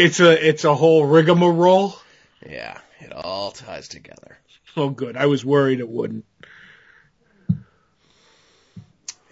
It's 0.00 0.18
a 0.18 0.48
it's 0.48 0.64
a 0.64 0.74
whole 0.74 1.04
rigmarole. 1.04 1.94
Yeah, 2.48 2.78
it 3.00 3.12
all 3.12 3.50
ties 3.50 3.88
together. 3.88 4.38
Oh, 4.76 4.88
good. 4.88 5.16
I 5.16 5.26
was 5.26 5.44
worried 5.44 5.80
it 5.80 5.88
wouldn't. 5.88 6.24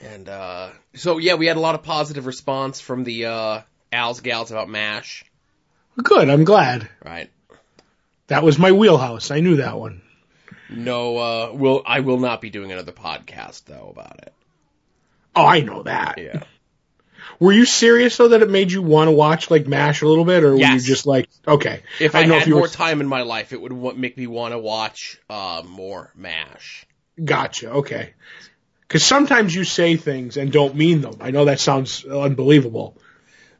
And 0.03 0.29
uh, 0.29 0.71
so 0.95 1.19
yeah, 1.19 1.35
we 1.35 1.46
had 1.46 1.57
a 1.57 1.61
lot 1.61 1.75
of 1.75 1.83
positive 1.83 2.27
response 2.27 2.81
from 2.81 3.04
the 3.04 3.27
uh, 3.27 3.61
Al's 3.93 4.21
gals 4.21 4.51
about 4.51 4.69
Mash. 4.69 5.25
Good. 6.03 6.29
I'm 6.29 6.45
glad. 6.45 6.89
Right. 7.05 7.30
That 8.27 8.43
was 8.43 8.59
my 8.59 8.73
wheelhouse. 8.73 9.30
I 9.30 9.41
knew 9.41 9.57
that 9.57 9.79
one. 9.79 10.03
No, 10.69 11.16
uh, 11.16 11.50
will 11.55 11.82
I 11.87 12.00
will 12.00 12.21
not 12.21 12.43
be 12.43 12.50
doing 12.50 12.73
another 12.73 12.93
podcast 12.93 13.64
though 13.64 13.89
about 13.91 14.19
it. 14.19 14.35
Oh, 15.35 15.46
I 15.46 15.61
know 15.61 15.82
that. 15.85 16.19
Yeah. 16.19 16.43
Were 17.41 17.53
you 17.53 17.65
serious 17.65 18.17
though 18.17 18.29
that 18.29 18.43
it 18.43 18.51
made 18.51 18.73
you 18.73 18.83
want 18.83 19.09
to 19.09 19.13
watch 19.13 19.51
like 19.51 19.67
Mash 19.67 20.03
a 20.03 20.09
little 20.09 20.25
bit, 20.25 20.45
or 20.45 20.53
were 20.53 20.59
you 20.59 20.81
just 20.81 21.07
like, 21.07 21.29
okay? 21.47 21.83
If 22.01 22.15
I 22.15 22.21
I, 22.21 22.23
had 22.25 22.43
if 22.43 22.46
you 22.46 22.55
were- 22.55 22.61
more 22.61 22.69
time 22.69 23.00
in 23.00 23.07
my 23.07 23.23
life, 23.23 23.53
it 23.53 23.61
would 23.61 23.96
make 23.96 24.17
me 24.17 24.27
want 24.27 24.53
to 24.53 24.59
watch 24.59 25.21
uh, 25.31 25.63
more 25.67 26.13
Mash. 26.17 26.86
Gotcha. 27.22 27.71
Okay. 27.71 28.14
Because 28.81 29.05
sometimes 29.05 29.55
you 29.55 29.64
say 29.64 29.96
things 29.96 30.36
and 30.36 30.50
don't 30.50 30.75
mean 30.75 31.03
them. 31.03 31.17
I 31.21 31.31
know 31.31 31.45
that 31.45 31.61
sounds 31.61 32.05
unbelievable. 32.05 32.97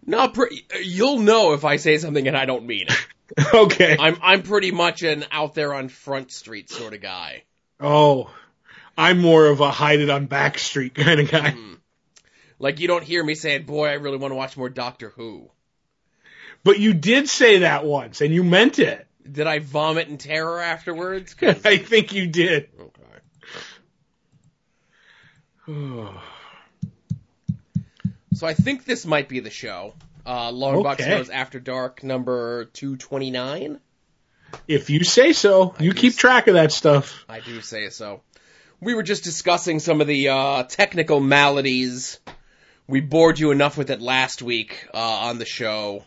No, 0.07 0.29
pre- 0.29 0.65
you'll 0.81 1.19
know 1.19 1.53
if 1.53 1.67
I 1.67 1.77
say 1.77 1.99
something 1.99 2.27
and 2.27 2.37
I 2.37 2.47
don't 2.47 2.67
mean 2.67 2.87
it. 2.89 3.07
okay. 3.55 3.97
I'm 3.99 4.17
I'm 4.23 4.43
pretty 4.43 4.71
much 4.71 5.03
an 5.03 5.27
out 5.31 5.55
there 5.55 5.75
on 5.75 5.89
Front 5.91 6.33
Street 6.33 6.71
sort 6.71 6.95
of 6.95 7.03
guy. 7.03 7.43
Oh, 7.79 8.31
I'm 8.97 9.21
more 9.21 9.47
of 9.47 9.61
a 9.61 9.71
hide 9.71 10.01
it 10.01 10.09
on 10.09 10.27
back 10.27 10.59
street 10.59 10.95
kind 10.95 11.21
of 11.21 11.31
guy. 11.31 11.55
Like 12.59 12.81
you 12.81 12.89
don't 12.89 13.05
hear 13.05 13.23
me 13.23 13.35
saying, 13.35 13.65
"Boy, 13.65 13.89
I 13.89 13.95
really 13.95 14.17
want 14.19 14.33
to 14.33 14.37
watch 14.37 14.57
more 14.57 14.69
Doctor 14.69 15.11
Who." 15.11 15.51
But 16.65 16.81
you 16.81 16.93
did 16.93 17.29
say 17.29 17.59
that 17.61 17.85
once, 17.85 18.21
and 18.21 18.35
you 18.35 18.43
meant 18.43 18.79
it. 18.79 19.07
Did 19.31 19.47
I 19.47 19.59
vomit 19.61 20.09
in 20.09 20.19
terror 20.19 20.61
afterwards? 20.61 21.37
I 21.43 21.77
think 21.77 22.13
you 22.13 22.27
did. 22.27 22.69
okay. 22.81 22.93
So 28.35 28.47
I 28.47 28.55
think 28.55 28.85
this 28.85 29.05
might 29.07 29.29
be 29.29 29.41
the 29.41 29.51
show. 29.51 29.95
Uh, 30.27 30.51
Long 30.51 30.83
Box 30.83 31.01
Okay. 31.01 31.11
Heroes 31.11 31.31
After 31.31 31.59
Dark 31.61 32.03
number 32.03 32.67
two 32.67 32.97
twenty 32.97 33.31
nine. 33.31 33.81
If 34.67 34.89
you 34.91 35.05
say 35.05 35.33
so, 35.33 35.75
you 35.79 35.93
keep 35.93 36.13
s- 36.13 36.17
track 36.17 36.47
of 36.49 36.55
that 36.55 36.73
stuff. 36.73 37.25
I 37.29 37.41
do 37.41 37.61
say 37.61 37.91
so. 37.91 38.23
We 38.81 38.95
were 38.95 39.03
just 39.03 39.25
discussing 39.25 39.79
some 39.81 40.01
of 40.01 40.07
the 40.07 40.29
uh, 40.29 40.63
technical 40.65 41.21
maladies. 41.21 42.21
We 42.91 43.01
bored 43.03 43.39
you 43.39 43.51
enough 43.51 43.77
with 43.77 43.91
it 43.91 44.01
last 44.01 44.41
week 44.41 44.89
uh, 44.95 44.99
on 44.99 45.39
the 45.39 45.45
show. 45.45 46.05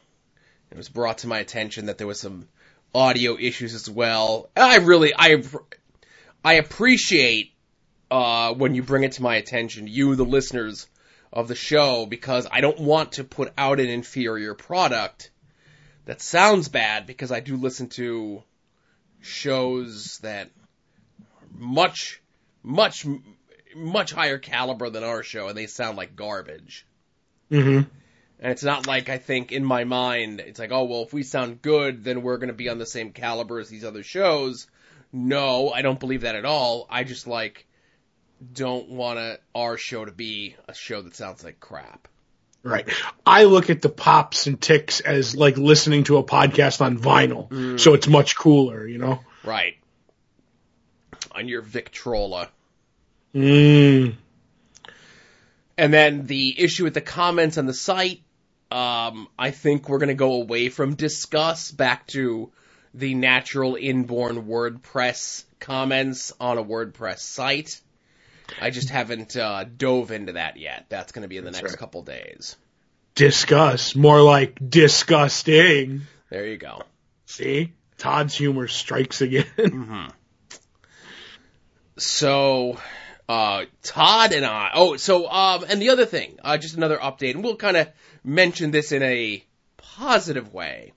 It 0.71 0.77
was 0.77 0.89
brought 0.89 1.19
to 1.19 1.27
my 1.27 1.37
attention 1.37 1.85
that 1.85 1.99
there 1.99 2.07
was 2.07 2.19
some 2.19 2.47
audio 2.95 3.37
issues 3.37 3.75
as 3.75 3.87
well. 3.87 4.49
I 4.57 4.77
really, 4.77 5.13
I, 5.15 5.43
I 6.43 6.53
appreciate 6.53 7.53
uh, 8.09 8.55
when 8.55 8.73
you 8.73 8.81
bring 8.81 9.03
it 9.03 9.11
to 9.13 9.21
my 9.21 9.35
attention, 9.35 9.85
you, 9.85 10.15
the 10.15 10.25
listeners 10.25 10.87
of 11.31 11.47
the 11.47 11.53
show, 11.53 12.07
because 12.07 12.47
I 12.51 12.61
don't 12.61 12.79
want 12.79 13.11
to 13.13 13.23
put 13.25 13.53
out 13.59 13.79
an 13.79 13.87
inferior 13.87 14.55
product 14.55 15.29
that 16.05 16.19
sounds 16.19 16.67
bad 16.67 17.05
because 17.05 17.31
I 17.31 17.41
do 17.41 17.57
listen 17.57 17.89
to 17.89 18.41
shows 19.19 20.17
that 20.23 20.49
much, 21.55 22.23
much, 22.63 23.05
much 23.75 24.11
higher 24.11 24.37
caliber 24.37 24.89
than 24.89 25.03
our 25.03 25.23
show, 25.23 25.47
and 25.47 25.57
they 25.57 25.67
sound 25.67 25.97
like 25.97 26.15
garbage. 26.15 26.85
Mm-hmm. 27.51 27.89
And 28.43 28.51
it's 28.51 28.63
not 28.63 28.87
like 28.87 29.09
I 29.09 29.17
think 29.19 29.51
in 29.51 29.63
my 29.63 29.83
mind, 29.83 30.39
it's 30.39 30.59
like, 30.59 30.71
oh, 30.71 30.85
well, 30.85 31.03
if 31.03 31.13
we 31.13 31.23
sound 31.23 31.61
good, 31.61 32.03
then 32.03 32.23
we're 32.23 32.37
going 32.37 32.47
to 32.47 32.53
be 32.53 32.69
on 32.69 32.79
the 32.79 32.85
same 32.85 33.11
caliber 33.11 33.59
as 33.59 33.69
these 33.69 33.85
other 33.85 34.03
shows. 34.03 34.67
No, 35.13 35.69
I 35.69 35.81
don't 35.81 35.99
believe 35.99 36.21
that 36.21 36.35
at 36.35 36.45
all. 36.45 36.87
I 36.89 37.03
just 37.03 37.27
like 37.27 37.67
don't 38.53 38.89
want 38.89 39.39
our 39.53 39.77
show 39.77 40.03
to 40.05 40.11
be 40.11 40.55
a 40.67 40.73
show 40.73 41.01
that 41.03 41.15
sounds 41.15 41.43
like 41.43 41.59
crap. 41.59 42.07
Right. 42.63 42.87
I 43.25 43.43
look 43.45 43.69
at 43.69 43.81
the 43.81 43.89
pops 43.89 44.47
and 44.47 44.59
ticks 44.59 44.99
as 44.99 45.35
like 45.35 45.57
listening 45.57 46.03
to 46.05 46.17
a 46.17 46.23
podcast 46.23 46.81
on 46.81 46.97
vinyl, 46.97 47.79
so 47.79 47.93
it's 47.93 48.07
much 48.07 48.35
cooler, 48.35 48.87
you 48.87 48.97
know. 48.97 49.19
Right. 49.43 49.77
On 51.31 51.47
your 51.47 51.61
Victrola. 51.61 52.49
Mm. 53.35 54.15
And 55.77 55.93
then 55.93 56.25
the 56.25 56.59
issue 56.59 56.83
with 56.83 56.93
the 56.93 57.01
comments 57.01 57.57
on 57.57 57.65
the 57.65 57.73
site, 57.73 58.21
um, 58.69 59.27
I 59.37 59.51
think 59.51 59.89
we're 59.89 59.97
going 59.97 60.09
to 60.09 60.13
go 60.13 60.33
away 60.33 60.69
from 60.69 60.95
Disqus 60.95 61.75
back 61.75 62.07
to 62.07 62.51
the 62.93 63.15
natural 63.15 63.75
inborn 63.75 64.45
WordPress 64.45 65.45
comments 65.59 66.33
on 66.39 66.57
a 66.57 66.63
WordPress 66.63 67.19
site. 67.19 67.79
I 68.59 68.69
just 68.69 68.89
haven't 68.89 69.37
uh, 69.37 69.63
dove 69.63 70.11
into 70.11 70.33
that 70.33 70.57
yet. 70.57 70.87
That's 70.89 71.13
going 71.13 71.23
to 71.23 71.29
be 71.29 71.37
in 71.37 71.45
the 71.45 71.51
That's 71.51 71.63
next 71.63 71.73
right. 71.73 71.79
couple 71.79 72.01
days. 72.01 72.57
Disqus. 73.15 73.95
More 73.95 74.21
like 74.21 74.57
disgusting. 74.69 76.01
There 76.29 76.47
you 76.47 76.57
go. 76.57 76.83
See? 77.25 77.73
Todd's 77.97 78.35
humor 78.35 78.67
strikes 78.67 79.21
again. 79.21 80.11
So, 81.97 82.77
uh, 83.31 83.65
Todd 83.81 84.33
and 84.33 84.45
I, 84.45 84.71
oh, 84.73 84.97
so, 84.97 85.25
um, 85.29 85.63
and 85.69 85.81
the 85.81 85.91
other 85.91 86.05
thing, 86.05 86.37
uh, 86.43 86.57
just 86.57 86.75
another 86.75 86.97
update, 86.97 87.31
and 87.31 87.41
we'll 87.41 87.55
kind 87.55 87.77
of 87.77 87.87
mention 88.25 88.71
this 88.71 88.91
in 88.91 89.01
a 89.01 89.41
positive 89.77 90.53
way 90.53 90.91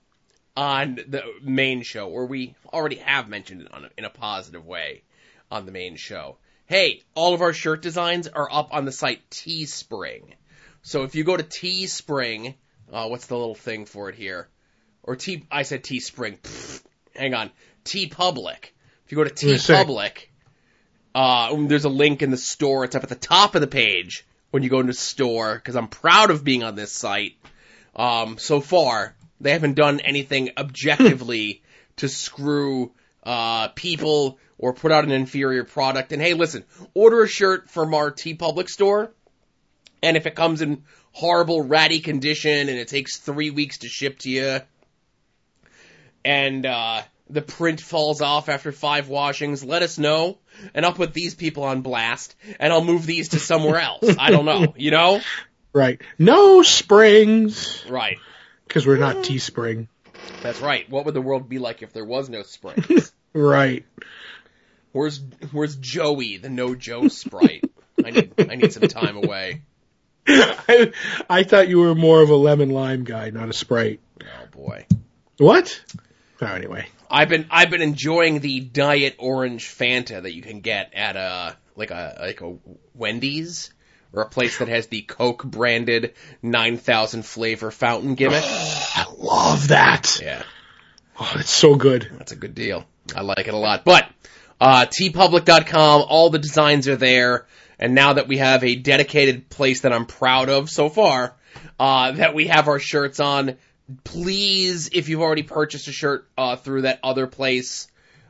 on 0.57 0.95
the 0.95 1.23
main 1.41 1.81
show, 1.81 2.09
or 2.09 2.25
we 2.25 2.53
already 2.73 2.97
have 2.97 3.29
mentioned 3.29 3.61
it 3.61 3.73
on, 3.73 3.89
in 3.97 4.03
a 4.03 4.09
positive 4.09 4.65
way 4.65 5.03
on 5.49 5.65
the 5.65 5.71
main 5.71 5.95
show. 5.95 6.35
Hey, 6.65 7.03
all 7.13 7.33
of 7.33 7.41
our 7.41 7.53
shirt 7.53 7.81
designs 7.81 8.27
are 8.27 8.49
up 8.51 8.73
on 8.73 8.83
the 8.83 8.91
site 8.91 9.29
Teespring. 9.29 10.33
So 10.81 11.03
if 11.03 11.15
you 11.15 11.23
go 11.23 11.37
to 11.37 11.43
Teespring, 11.43 12.55
uh, 12.91 13.07
what's 13.07 13.27
the 13.27 13.37
little 13.37 13.55
thing 13.55 13.85
for 13.85 14.09
it 14.09 14.15
here? 14.15 14.49
Or 15.03 15.15
T, 15.15 15.45
I 15.49 15.63
said 15.63 15.83
Teespring. 15.83 16.39
Pfft, 16.41 16.83
hang 17.15 17.33
on. 17.33 17.49
TeePublic. 17.85 18.71
If 19.05 19.11
you 19.11 19.15
go 19.15 19.23
to 19.23 19.29
T. 19.29 19.57
Public, 19.73 20.33
uh, 21.15 21.55
there's 21.67 21.85
a 21.85 21.89
link 21.89 22.21
in 22.21 22.29
the 22.29 22.37
store. 22.37 22.83
It's 22.83 22.95
up 22.95 23.03
at 23.03 23.09
the 23.09 23.15
top 23.15 23.55
of 23.55 23.61
the 23.61 23.67
page 23.67 24.27
when 24.51 24.63
you 24.63 24.69
go 24.69 24.81
into 24.81 24.93
store, 24.93 25.55
because 25.55 25.77
I'm 25.77 25.87
proud 25.87 26.29
of 26.29 26.43
being 26.43 26.61
on 26.61 26.75
this 26.75 26.91
site. 26.91 27.37
Um, 27.95 28.37
so 28.37 28.59
far, 28.59 29.15
they 29.39 29.51
haven't 29.51 29.75
done 29.75 30.01
anything 30.01 30.51
objectively 30.57 31.63
to 31.97 32.09
screw, 32.09 32.91
uh, 33.23 33.69
people 33.69 34.37
or 34.57 34.73
put 34.73 34.91
out 34.91 35.05
an 35.05 35.11
inferior 35.11 35.63
product. 35.63 36.11
And 36.11 36.21
hey, 36.21 36.33
listen, 36.33 36.65
order 36.93 37.23
a 37.23 37.27
shirt 37.27 37.69
from 37.69 37.93
our 37.93 38.11
TeePublic 38.11 38.69
store, 38.69 39.11
and 40.03 40.17
if 40.17 40.25
it 40.25 40.35
comes 40.35 40.61
in 40.61 40.83
horrible, 41.13 41.61
ratty 41.61 42.01
condition 42.01 42.67
and 42.67 42.77
it 42.77 42.89
takes 42.89 43.17
three 43.17 43.51
weeks 43.51 43.79
to 43.79 43.87
ship 43.87 44.19
to 44.19 44.29
you, 44.29 44.59
and, 46.25 46.65
uh, 46.65 47.03
the 47.29 47.41
print 47.41 47.81
falls 47.81 48.21
off 48.21 48.49
after 48.49 48.71
five 48.71 49.07
washings, 49.07 49.63
let 49.63 49.81
us 49.81 49.97
know, 49.97 50.37
and 50.73 50.85
I'll 50.85 50.93
put 50.93 51.13
these 51.13 51.35
people 51.35 51.63
on 51.63 51.81
blast, 51.81 52.35
and 52.59 52.71
I'll 52.71 52.83
move 52.83 53.05
these 53.05 53.29
to 53.29 53.39
somewhere 53.39 53.79
else. 53.79 54.03
I 54.19 54.31
don't 54.31 54.45
know, 54.45 54.73
you 54.77 54.91
know? 54.91 55.21
right. 55.73 56.01
No 56.17 56.61
springs. 56.61 57.83
Right. 57.89 58.17
Because 58.67 58.85
we're 58.87 58.97
not 58.97 59.17
Teespring. 59.17 59.87
That's 60.41 60.61
right. 60.61 60.89
What 60.89 61.05
would 61.05 61.13
the 61.13 61.21
world 61.21 61.49
be 61.49 61.59
like 61.59 61.81
if 61.81 61.93
there 61.93 62.05
was 62.05 62.29
no 62.29 62.43
springs? 62.43 63.11
Right. 63.37 63.85
Where's 64.93 65.19
Where's 65.51 65.75
Joey, 65.75 66.37
the 66.37 66.47
no 66.47 66.73
Joe 66.73 67.09
sprite? 67.09 67.69
I 68.03 68.11
need 68.11 68.33
I 68.37 68.55
need 68.55 68.71
some 68.71 68.87
time 68.87 69.17
away. 69.17 69.63
I, 70.25 70.93
I 71.29 71.43
thought 71.43 71.67
you 71.67 71.79
were 71.79 71.95
more 71.95 72.21
of 72.21 72.29
a 72.29 72.35
lemon 72.35 72.69
lime 72.69 73.03
guy, 73.03 73.29
not 73.29 73.49
a 73.49 73.53
Sprite. 73.53 73.99
Oh 74.21 74.47
boy. 74.51 74.85
What? 75.37 75.81
Oh, 76.41 76.45
anyway. 76.45 76.87
I've 77.09 77.29
been 77.29 77.47
I've 77.49 77.69
been 77.69 77.81
enjoying 77.81 78.39
the 78.39 78.59
diet 78.59 79.15
orange 79.19 79.65
Fanta 79.67 80.21
that 80.23 80.33
you 80.33 80.41
can 80.41 80.61
get 80.61 80.93
at 80.93 81.15
a 81.15 81.57
like 81.75 81.91
a 81.91 82.17
like 82.19 82.41
a 82.41 82.55
Wendy's 82.93 83.71
or 84.13 84.23
a 84.23 84.29
place 84.29 84.59
that 84.59 84.67
has 84.69 84.87
the 84.87 85.01
Coke 85.01 85.43
branded 85.43 86.13
9000 86.41 87.25
flavor 87.25 87.71
fountain 87.71 88.15
gimmick. 88.15 88.43
I 88.45 89.05
love 89.17 89.69
that. 89.69 90.19
Yeah, 90.21 90.43
Oh, 91.19 91.33
it's 91.35 91.49
so 91.51 91.75
good. 91.75 92.09
that's 92.17 92.31
a 92.31 92.35
good 92.37 92.55
deal. 92.55 92.85
I 93.15 93.21
like 93.21 93.47
it 93.47 93.53
a 93.53 93.57
lot. 93.57 93.83
But 93.85 94.07
uh 94.59 94.85
teepublic.com, 94.85 96.05
all 96.07 96.29
the 96.29 96.39
designs 96.39 96.87
are 96.87 96.95
there. 96.95 97.45
And 97.77 97.93
now 97.93 98.13
that 98.13 98.29
we 98.29 98.37
have 98.37 98.63
a 98.63 98.75
dedicated 98.75 99.49
place 99.49 99.81
that 99.81 99.91
I'm 99.91 100.05
proud 100.05 100.47
of 100.47 100.69
so 100.69 100.87
far, 100.87 101.35
uh, 101.77 102.13
that 102.13 102.33
we 102.33 102.47
have 102.47 102.69
our 102.69 102.79
shirts 102.79 103.19
on, 103.19 103.57
please, 104.03 104.89
if 104.93 105.09
you've 105.09 105.21
already 105.21 105.43
purchased 105.43 105.87
a 105.87 105.91
shirt 105.91 106.27
uh, 106.37 106.55
through 106.55 106.83
that 106.83 106.99
other 107.03 107.27
place, 107.27 107.87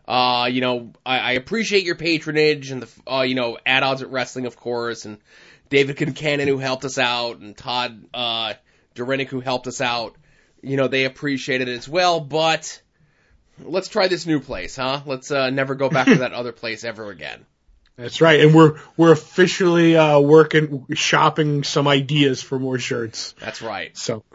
uh, 0.07 0.49
you 0.51 0.61
know, 0.61 0.91
I, 1.05 1.19
I 1.19 1.31
appreciate 1.33 1.83
your 1.83 1.95
patronage 1.95 2.71
and 2.71 2.83
the, 2.83 3.11
uh, 3.11 3.21
you 3.21 3.35
know, 3.35 3.57
at 3.65 3.83
odds 3.83 4.01
at 4.01 4.11
wrestling, 4.11 4.45
of 4.45 4.55
course, 4.55 5.05
and 5.05 5.17
David 5.69 5.97
Kincannon 5.97 6.47
who 6.47 6.57
helped 6.57 6.85
us 6.85 6.97
out, 6.97 7.39
and 7.39 7.57
Todd 7.57 8.05
uh, 8.13 8.53
Dorenick 8.95 9.29
who 9.29 9.39
helped 9.39 9.67
us 9.67 9.81
out. 9.81 10.15
you 10.61 10.77
know, 10.77 10.87
they 10.87 11.05
appreciated 11.05 11.67
it 11.67 11.77
as 11.77 11.89
well, 11.89 12.19
but 12.19 12.81
let's 13.59 13.87
try 13.87 14.07
this 14.07 14.25
new 14.25 14.39
place, 14.39 14.75
huh? 14.75 15.01
Let's 15.05 15.31
uh, 15.31 15.49
never 15.49 15.75
go 15.75 15.89
back 15.89 16.07
to 16.07 16.15
that 16.15 16.33
other 16.33 16.51
place 16.51 16.83
ever 16.83 17.09
again. 17.09 17.45
That's 17.97 18.19
right, 18.19 18.41
and 18.41 18.53
we're 18.53 18.77
we're 18.97 19.13
officially 19.13 19.95
uh, 19.95 20.19
working 20.19 20.85
shopping 20.95 21.63
some 21.63 21.87
ideas 21.87 22.41
for 22.41 22.59
more 22.59 22.77
shirts. 22.77 23.33
That's 23.39 23.61
right. 23.61 23.95
So 23.97 24.25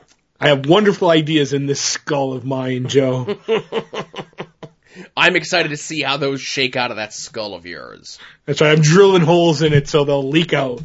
I 0.40 0.48
have 0.48 0.66
wonderful 0.66 1.10
ideas 1.10 1.52
in 1.52 1.66
this 1.66 1.82
skull 1.82 2.32
of 2.32 2.44
mine, 2.46 2.88
Joe. 2.88 3.36
I'm 5.16 5.36
excited 5.36 5.68
to 5.68 5.76
see 5.76 6.00
how 6.00 6.16
those 6.16 6.40
shake 6.40 6.76
out 6.76 6.90
of 6.90 6.96
that 6.96 7.12
skull 7.12 7.54
of 7.54 7.66
yours. 7.66 8.18
That's 8.46 8.62
right. 8.62 8.72
I'm 8.72 8.80
drilling 8.80 9.20
holes 9.20 9.60
in 9.60 9.74
it 9.74 9.86
so 9.86 10.04
they'll 10.04 10.26
leak 10.26 10.54
out. 10.54 10.82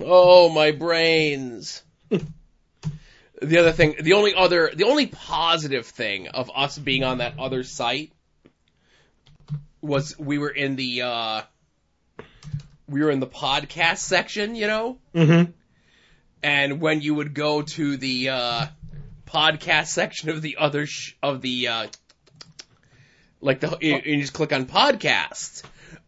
Oh, 0.00 0.48
my 0.48 0.70
brains. 0.70 1.82
the 2.08 3.58
other 3.58 3.72
thing, 3.72 3.96
the 4.00 4.14
only 4.14 4.34
other, 4.34 4.70
the 4.74 4.84
only 4.84 5.06
positive 5.06 5.86
thing 5.86 6.28
of 6.28 6.50
us 6.54 6.78
being 6.78 7.04
on 7.04 7.18
that 7.18 7.38
other 7.38 7.62
site 7.62 8.10
was 9.82 10.18
we 10.18 10.38
were 10.38 10.50
in 10.50 10.76
the, 10.76 11.02
uh, 11.02 11.42
we 12.88 13.02
were 13.02 13.10
in 13.10 13.20
the 13.20 13.26
podcast 13.26 13.98
section, 13.98 14.54
you 14.54 14.66
know? 14.66 14.98
Mm-hmm. 15.14 15.50
And 16.42 16.80
when 16.80 17.02
you 17.02 17.14
would 17.14 17.34
go 17.34 17.62
to 17.62 17.96
the, 17.98 18.30
uh, 18.30 18.66
podcast 19.26 19.86
section 19.86 20.30
of 20.30 20.42
the 20.42 20.56
other, 20.58 20.86
sh- 20.86 21.14
of 21.22 21.40
the, 21.40 21.68
uh, 21.68 21.86
like 23.40 23.60
the, 23.60 23.76
you, 23.80 24.00
you 24.04 24.20
just 24.20 24.32
click 24.32 24.52
on 24.52 24.66
podcasts. 24.66 25.62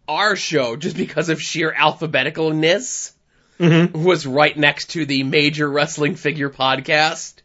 Our 0.09 0.37
show, 0.37 0.77
just 0.77 0.97
because 0.97 1.29
of 1.29 1.41
sheer 1.41 1.73
alphabeticalness, 1.73 3.13
Mm-hmm. 3.59 4.05
was 4.05 4.27
right 4.27 4.55
next 4.55 4.91
to 4.91 5.07
the 5.07 5.23
major 5.23 5.67
wrestling 5.67 6.15
figure 6.17 6.51
podcast, 6.51 7.37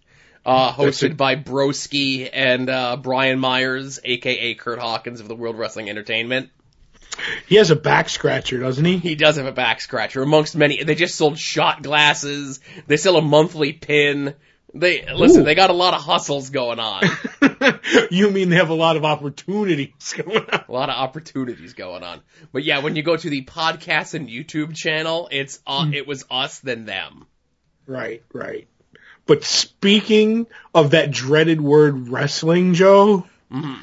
uh, 0.45 0.73
hosted 0.73 1.15
by 1.15 1.37
Broski 1.37 2.29
and 2.33 2.69
uh, 2.69 2.97
Brian 2.97 3.39
Myers, 3.39 3.97
aka 4.03 4.53
Kurt 4.55 4.77
Hawkins 4.79 5.21
of 5.21 5.29
the 5.29 5.35
World 5.35 5.57
Wrestling 5.57 5.89
Entertainment. 5.89 6.49
He 7.47 7.55
has 7.55 7.71
a 7.71 7.77
back 7.77 8.09
scratcher, 8.09 8.59
doesn't 8.59 8.83
he? 8.83 8.97
He 8.97 9.15
does 9.15 9.37
have 9.37 9.45
a 9.45 9.53
back 9.53 9.79
scratcher, 9.79 10.21
amongst 10.21 10.53
many. 10.53 10.83
They 10.83 10.95
just 10.95 11.15
sold 11.15 11.39
shot 11.39 11.81
glasses. 11.81 12.59
They 12.87 12.97
sell 12.97 13.15
a 13.15 13.21
monthly 13.21 13.71
pin. 13.71 14.33
They 14.73 15.05
listen. 15.13 15.41
Ooh. 15.41 15.45
They 15.45 15.55
got 15.55 15.69
a 15.69 15.73
lot 15.73 15.93
of 15.93 16.01
hustles 16.01 16.49
going 16.49 16.79
on. 16.79 17.03
you 18.11 18.29
mean 18.31 18.49
they 18.49 18.55
have 18.55 18.69
a 18.69 18.73
lot 18.75 18.95
of 18.97 19.03
opportunities 19.05 20.13
going 20.17 20.37
on? 20.49 20.63
a 20.67 20.71
lot 20.71 20.89
of 20.89 20.95
opportunities 20.95 21.73
going 21.73 22.03
on. 22.03 22.21
But 22.53 22.63
yeah, 22.63 22.79
when 22.79 22.95
you 22.95 23.03
go 23.03 23.17
to 23.17 23.29
the 23.29 23.43
podcast 23.43 24.13
and 24.13 24.29
YouTube 24.29 24.75
channel, 24.75 25.27
it's 25.31 25.59
uh, 25.67 25.87
it 25.93 26.07
was 26.07 26.23
us 26.31 26.59
then 26.59 26.85
them. 26.85 27.25
Right, 27.85 28.23
right. 28.33 28.67
But 29.25 29.43
speaking 29.43 30.47
of 30.73 30.91
that 30.91 31.11
dreaded 31.11 31.59
word 31.61 32.07
wrestling, 32.09 32.73
Joe, 32.73 33.25
Mhm. 33.51 33.77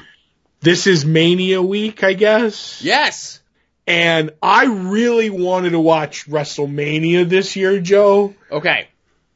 this 0.61 0.87
is 0.87 1.05
Mania 1.05 1.61
week, 1.61 2.03
I 2.03 2.13
guess. 2.13 2.81
Yes. 2.83 3.39
And 3.87 4.31
I 4.41 4.65
really 4.65 5.29
wanted 5.29 5.71
to 5.71 5.79
watch 5.79 6.27
WrestleMania 6.27 7.27
this 7.27 7.55
year, 7.55 7.79
Joe, 7.79 8.35
Okay. 8.51 8.87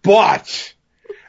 but 0.04 0.73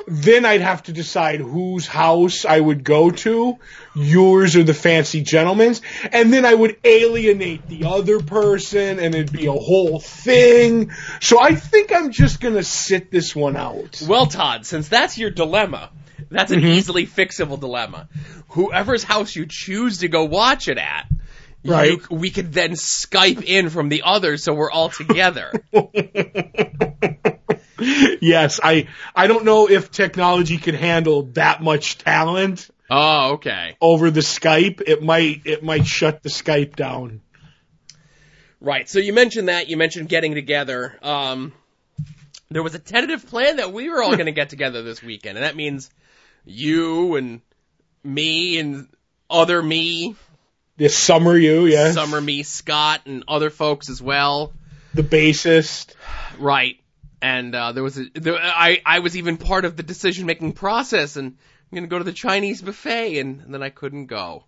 then 0.06 0.45
I'd 0.45 0.61
have 0.61 0.83
to 0.85 0.93
decide 0.93 1.41
whose 1.41 1.87
house 1.87 2.45
I 2.45 2.59
would 2.61 2.85
go 2.85 3.11
to, 3.11 3.59
yours 3.95 4.56
or 4.56 4.62
the 4.62 4.75
fancy 4.75 5.23
gentleman's, 5.23 5.81
and 6.12 6.33
then 6.33 6.45
I 6.45 6.55
would 6.55 6.77
alienate 6.85 7.69
the 7.69 7.85
other 7.85 8.21
person 8.21 8.99
and 8.99 9.15
it'd 9.15 9.33
be 9.33 9.47
a 9.47 9.53
whole 9.53 10.01
thing. 10.01 10.91
So 11.21 11.41
I 11.41 11.55
think 11.55 11.93
I'm 11.93 12.11
just 12.11 12.41
gonna 12.41 12.62
sit 12.62 13.11
this 13.11 13.35
one 13.35 13.56
out. 13.56 14.03
Well, 14.06 14.27
Todd, 14.27 14.67
since 14.67 14.89
that's 14.89 15.17
your 15.19 15.31
dilemma, 15.31 15.91
that's 16.31 16.53
an 16.53 16.61
mm-hmm. 16.61 16.69
easily 16.69 17.06
fixable 17.06 17.59
dilemma. 17.59 18.09
Whoever's 18.49 19.05
house 19.05 19.35
you 19.35 19.47
choose 19.49 19.99
to 19.99 20.09
go 20.09 20.25
watch 20.25 20.69
it 20.69 20.79
at, 20.79 21.06
Right. 21.65 21.93
you- 21.93 22.03
we 22.11 22.31
could 22.31 22.53
then 22.53 22.73
Skype 22.73 23.43
in 23.43 23.71
from 23.71 23.89
the 23.89 24.03
other, 24.05 24.37
so 24.37 24.53
we're 24.55 24.71
all 24.71 24.91
together. 24.91 25.53
yes, 28.21 28.61
I 28.62 28.88
I 29.15 29.26
don't 29.26 29.44
know 29.44 29.69
if 29.69 29.91
technology 29.91 30.59
can 30.59 30.75
handle 30.75 31.23
that 31.35 31.62
much 31.62 31.99
talent 31.99 32.71
oh, 32.91 33.32
okay. 33.35 33.76
over 33.81 34.11
the 34.11 34.21
Skype. 34.21 34.82
It 34.87 35.03
might 35.03 35.43
it 35.44 35.62
might 35.62 35.87
shut 35.87 36.23
the 36.23 36.29
Skype 36.29 36.76
down. 36.76 37.21
Right. 38.61 38.88
So 38.88 38.99
you 38.99 39.12
mentioned 39.12 39.49
that. 39.49 39.69
You 39.69 39.76
mentioned 39.76 40.09
getting 40.09 40.35
together. 40.35 40.99
Um, 41.03 41.53
there 42.50 42.62
was 42.62 42.75
a 42.75 42.79
tentative 42.79 43.26
plan 43.26 43.56
that 43.56 43.73
we 43.73 43.91
were 43.91 44.03
all 44.03 44.12
going 44.17 44.27
to 44.27 44.32
get 44.32 44.50
together 44.50 44.82
this 44.82 45.03
weekend, 45.03 45.37
and 45.37 45.44
that 45.44 45.56
means 45.56 45.91
you 46.44 47.17
and 47.17 47.41
me 48.03 48.59
and 48.59 48.88
other 49.29 49.62
me, 49.62 50.15
This 50.77 50.97
summer 50.97 51.37
you, 51.37 51.67
yes. 51.67 51.94
summer 51.94 52.20
me, 52.20 52.43
Scott, 52.43 53.03
and 53.06 53.25
other 53.27 53.50
folks 53.50 53.88
as 53.88 54.00
well. 54.00 54.53
The 54.93 55.03
bassist. 55.03 55.94
Right. 56.38 56.79
And 57.23 57.55
uh, 57.55 57.73
there 57.73 57.83
was 57.83 57.99
a, 57.99 58.07
there, 58.15 58.37
I 58.39 58.83
I 58.85 58.99
was 58.99 59.17
even 59.17 59.37
part 59.39 59.65
of 59.65 59.77
the 59.77 59.83
decision 59.83 60.27
making 60.27 60.53
process, 60.53 61.17
and 61.17 61.29
I'm 61.29 61.77
going 61.77 61.85
to 61.85 61.89
go 61.89 61.99
to 61.99 62.05
the 62.05 62.13
Chinese 62.13 62.61
buffet, 62.61 63.19
and, 63.19 63.41
and 63.41 63.55
then 63.55 63.63
I 63.63 63.71
couldn't 63.71 64.07
go. 64.07 64.45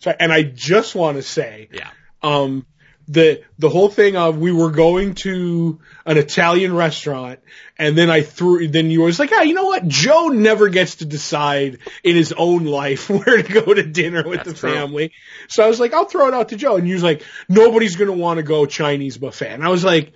Sorry, 0.00 0.16
and 0.20 0.32
I 0.32 0.42
just 0.42 0.94
want 0.94 1.16
to 1.16 1.22
say, 1.22 1.68
Yeah. 1.72 1.90
um, 2.22 2.66
the 3.08 3.42
the 3.58 3.68
whole 3.70 3.88
thing 3.88 4.16
of 4.16 4.36
we 4.38 4.52
were 4.52 4.70
going 4.70 5.14
to 5.14 5.80
an 6.06 6.18
Italian 6.18 6.72
restaurant, 6.74 7.40
and 7.78 7.96
then 7.98 8.10
I 8.10 8.20
threw. 8.22 8.68
Then 8.68 8.90
you 8.90 9.00
was 9.00 9.18
like, 9.18 9.30
ah, 9.32 9.40
you 9.42 9.54
know 9.54 9.64
what? 9.64 9.88
Joe 9.88 10.28
never 10.28 10.68
gets 10.68 10.96
to 10.96 11.04
decide 11.06 11.78
in 12.04 12.14
his 12.14 12.32
own 12.36 12.64
life 12.66 13.08
where 13.10 13.42
to 13.42 13.52
go 13.52 13.72
to 13.74 13.82
dinner 13.82 14.22
with 14.28 14.44
That's 14.44 14.52
the 14.52 14.56
true. 14.58 14.72
family. 14.74 15.12
So 15.48 15.64
I 15.64 15.68
was 15.68 15.80
like, 15.80 15.94
I'll 15.94 16.04
throw 16.04 16.28
it 16.28 16.34
out 16.34 16.50
to 16.50 16.56
Joe, 16.56 16.76
and 16.76 16.86
you 16.86 16.94
was 16.94 17.02
like, 17.02 17.24
nobody's 17.48 17.96
gonna 17.96 18.12
want 18.12 18.36
to 18.36 18.42
go 18.44 18.66
Chinese 18.66 19.16
buffet, 19.16 19.48
and 19.48 19.64
I 19.64 19.68
was 19.70 19.82
like, 19.82 20.12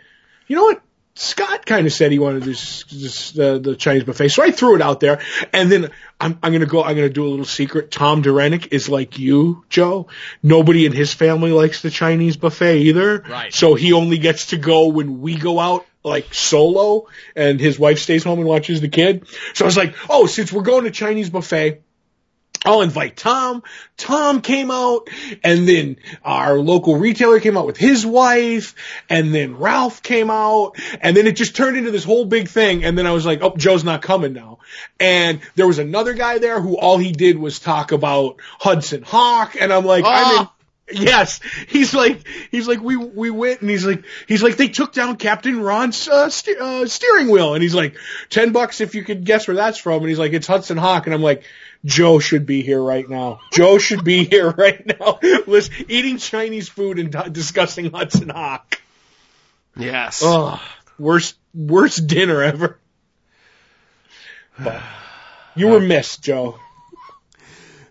you 0.46 0.54
know 0.56 0.64
what? 0.64 0.82
Scott 1.14 1.66
kind 1.66 1.86
of 1.86 1.92
said 1.92 2.10
he 2.10 2.18
wanted 2.18 2.42
this, 2.42 2.84
this 2.84 3.38
uh, 3.38 3.58
the 3.58 3.76
Chinese 3.76 4.04
buffet, 4.04 4.28
so 4.28 4.42
I 4.42 4.50
threw 4.50 4.76
it 4.76 4.82
out 4.82 5.00
there. 5.00 5.20
And 5.52 5.70
then 5.70 5.90
I'm, 6.18 6.38
I'm 6.42 6.52
gonna 6.52 6.64
go. 6.64 6.82
I'm 6.82 6.96
gonna 6.96 7.10
do 7.10 7.26
a 7.26 7.28
little 7.28 7.44
secret. 7.44 7.90
Tom 7.90 8.22
Durenick 8.22 8.72
is 8.72 8.88
like 8.88 9.18
you, 9.18 9.64
Joe. 9.68 10.06
Nobody 10.42 10.86
in 10.86 10.92
his 10.92 11.12
family 11.12 11.52
likes 11.52 11.82
the 11.82 11.90
Chinese 11.90 12.38
buffet 12.38 12.78
either. 12.78 13.20
Right. 13.28 13.52
So 13.52 13.74
he 13.74 13.92
only 13.92 14.16
gets 14.18 14.46
to 14.46 14.56
go 14.56 14.88
when 14.88 15.20
we 15.20 15.36
go 15.36 15.60
out, 15.60 15.84
like 16.02 16.32
solo, 16.32 17.08
and 17.36 17.60
his 17.60 17.78
wife 17.78 17.98
stays 17.98 18.24
home 18.24 18.38
and 18.38 18.48
watches 18.48 18.80
the 18.80 18.88
kid. 18.88 19.26
So 19.52 19.64
I 19.64 19.66
was 19.66 19.76
like, 19.76 19.94
oh, 20.08 20.26
since 20.26 20.50
we're 20.50 20.62
going 20.62 20.84
to 20.84 20.90
Chinese 20.90 21.28
buffet. 21.28 21.82
I'll 22.64 22.82
invite 22.82 23.16
Tom. 23.16 23.62
Tom 23.96 24.40
came 24.40 24.70
out 24.70 25.08
and 25.42 25.68
then 25.68 25.96
our 26.24 26.58
local 26.58 26.96
retailer 26.96 27.40
came 27.40 27.56
out 27.56 27.66
with 27.66 27.76
his 27.76 28.06
wife 28.06 28.74
and 29.08 29.34
then 29.34 29.58
Ralph 29.58 30.02
came 30.02 30.30
out 30.30 30.76
and 31.00 31.16
then 31.16 31.26
it 31.26 31.36
just 31.36 31.56
turned 31.56 31.76
into 31.76 31.90
this 31.90 32.04
whole 32.04 32.24
big 32.24 32.48
thing. 32.48 32.84
And 32.84 32.96
then 32.96 33.06
I 33.06 33.12
was 33.12 33.26
like, 33.26 33.40
oh, 33.42 33.56
Joe's 33.56 33.84
not 33.84 34.02
coming 34.02 34.32
now. 34.32 34.58
And 35.00 35.40
there 35.56 35.66
was 35.66 35.78
another 35.78 36.14
guy 36.14 36.38
there 36.38 36.60
who 36.60 36.78
all 36.78 36.98
he 36.98 37.12
did 37.12 37.38
was 37.38 37.58
talk 37.58 37.92
about 37.92 38.36
Hudson 38.60 39.02
Hawk. 39.02 39.56
And 39.60 39.72
I'm 39.72 39.84
like, 39.84 40.04
I'm 40.04 40.10
ah. 40.10 40.40
in, 40.42 40.48
Oh. 40.48 40.51
Yes, 40.90 41.40
he's 41.68 41.94
like 41.94 42.26
he's 42.50 42.66
like 42.66 42.80
we 42.80 42.96
we 42.96 43.30
went 43.30 43.60
and 43.60 43.70
he's 43.70 43.86
like 43.86 44.04
he's 44.26 44.42
like 44.42 44.56
they 44.56 44.68
took 44.68 44.92
down 44.92 45.16
Captain 45.16 45.60
Ron's 45.60 46.08
uh, 46.08 46.28
ste- 46.28 46.58
uh, 46.60 46.86
steering 46.86 47.30
wheel 47.30 47.54
and 47.54 47.62
he's 47.62 47.74
like 47.74 47.96
ten 48.30 48.52
bucks 48.52 48.80
if 48.80 48.94
you 48.94 49.04
could 49.04 49.24
guess 49.24 49.46
where 49.46 49.56
that's 49.56 49.78
from 49.78 50.00
and 50.00 50.08
he's 50.08 50.18
like 50.18 50.32
it's 50.32 50.46
Hudson 50.46 50.76
Hawk 50.76 51.06
and 51.06 51.14
I'm 51.14 51.22
like 51.22 51.44
Joe 51.84 52.18
should 52.18 52.46
be 52.46 52.62
here 52.62 52.82
right 52.82 53.08
now. 53.08 53.40
Joe 53.52 53.78
should 53.78 54.04
be 54.04 54.24
here 54.24 54.50
right 54.56 54.84
now. 54.98 55.18
Listen, 55.46 55.86
eating 55.88 56.18
Chinese 56.18 56.68
food 56.68 56.98
and 56.98 57.10
d- 57.10 57.30
discussing 57.30 57.90
Hudson 57.90 58.28
Hawk. 58.28 58.80
Yes. 59.76 60.22
Ugh, 60.24 60.60
worst 60.98 61.36
worst 61.54 62.06
dinner 62.06 62.42
ever. 62.42 62.78
But 64.58 64.82
you 65.54 65.68
were 65.68 65.80
missed, 65.94 66.22
Joe. 66.22 66.58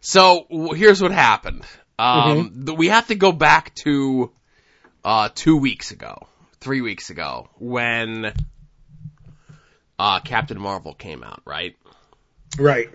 So 0.01 0.45
here's 0.73 1.01
what 1.01 1.11
happened. 1.11 1.63
Um, 2.01 2.65
th- 2.65 2.77
we 2.77 2.87
have 2.87 3.07
to 3.07 3.15
go 3.15 3.31
back 3.31 3.75
to 3.75 4.31
uh, 5.05 5.29
two 5.33 5.57
weeks 5.57 5.91
ago, 5.91 6.27
three 6.59 6.81
weeks 6.81 7.11
ago, 7.11 7.49
when 7.59 8.33
uh, 9.99 10.19
Captain 10.21 10.59
Marvel 10.59 10.95
came 10.95 11.23
out, 11.23 11.41
right? 11.45 11.75
Right. 12.57 12.89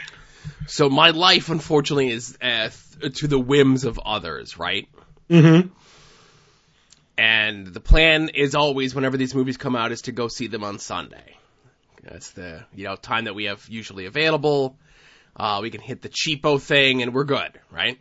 So 0.66 0.90
my 0.90 1.10
life, 1.10 1.50
unfortunately, 1.50 2.10
is 2.10 2.36
uh, 2.42 2.70
th- 3.00 3.18
to 3.18 3.28
the 3.28 3.38
whims 3.38 3.84
of 3.84 4.00
others, 4.04 4.58
right? 4.58 4.88
Mm-hmm. 5.30 5.68
And 7.18 7.66
the 7.68 7.80
plan 7.80 8.30
is 8.30 8.56
always, 8.56 8.94
whenever 8.94 9.16
these 9.16 9.34
movies 9.34 9.56
come 9.56 9.76
out, 9.76 9.92
is 9.92 10.02
to 10.02 10.12
go 10.12 10.26
see 10.26 10.48
them 10.48 10.64
on 10.64 10.80
Sunday. 10.80 11.36
That's 12.02 12.30
the 12.32 12.64
you 12.74 12.84
know 12.84 12.96
time 12.96 13.24
that 13.24 13.34
we 13.34 13.44
have 13.44 13.66
usually 13.68 14.06
available. 14.06 14.76
Uh, 15.36 15.60
we 15.62 15.70
can 15.70 15.80
hit 15.80 16.02
the 16.02 16.08
cheapo 16.08 16.60
thing, 16.60 17.02
and 17.02 17.14
we're 17.14 17.24
good, 17.24 17.52
right? 17.70 17.98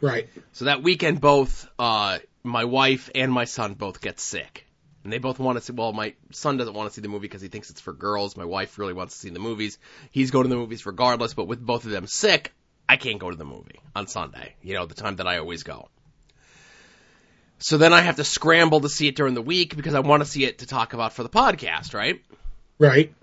Right. 0.00 0.28
So 0.52 0.66
that 0.66 0.82
weekend, 0.82 1.20
both 1.20 1.68
uh, 1.78 2.18
my 2.42 2.64
wife 2.64 3.10
and 3.14 3.32
my 3.32 3.44
son 3.44 3.74
both 3.74 4.00
get 4.00 4.20
sick. 4.20 4.66
And 5.02 5.12
they 5.12 5.18
both 5.18 5.38
want 5.38 5.56
to 5.56 5.64
see, 5.64 5.72
well, 5.72 5.92
my 5.92 6.14
son 6.30 6.58
doesn't 6.58 6.74
want 6.74 6.90
to 6.90 6.94
see 6.94 7.00
the 7.00 7.08
movie 7.08 7.22
because 7.22 7.40
he 7.40 7.48
thinks 7.48 7.70
it's 7.70 7.80
for 7.80 7.92
girls. 7.92 8.36
My 8.36 8.44
wife 8.44 8.78
really 8.78 8.92
wants 8.92 9.14
to 9.14 9.20
see 9.20 9.30
the 9.30 9.38
movies. 9.38 9.78
He's 10.10 10.30
going 10.30 10.44
to 10.44 10.50
the 10.50 10.56
movies 10.56 10.84
regardless, 10.84 11.32
but 11.32 11.46
with 11.46 11.64
both 11.64 11.86
of 11.86 11.90
them 11.90 12.06
sick, 12.06 12.52
I 12.88 12.96
can't 12.96 13.18
go 13.18 13.30
to 13.30 13.36
the 13.36 13.44
movie 13.44 13.80
on 13.96 14.08
Sunday, 14.08 14.56
you 14.62 14.74
know, 14.74 14.84
the 14.84 14.94
time 14.94 15.16
that 15.16 15.26
I 15.26 15.38
always 15.38 15.62
go. 15.62 15.88
So 17.58 17.78
then 17.78 17.92
I 17.92 18.00
have 18.00 18.16
to 18.16 18.24
scramble 18.24 18.80
to 18.80 18.88
see 18.88 19.06
it 19.06 19.16
during 19.16 19.34
the 19.34 19.42
week 19.42 19.76
because 19.76 19.94
I 19.94 20.00
want 20.00 20.22
to 20.22 20.28
see 20.28 20.44
it 20.44 20.58
to 20.58 20.66
talk 20.66 20.92
about 20.92 21.12
for 21.12 21.22
the 21.22 21.28
podcast, 21.28 21.94
right? 21.94 22.22
Right. 22.78 23.14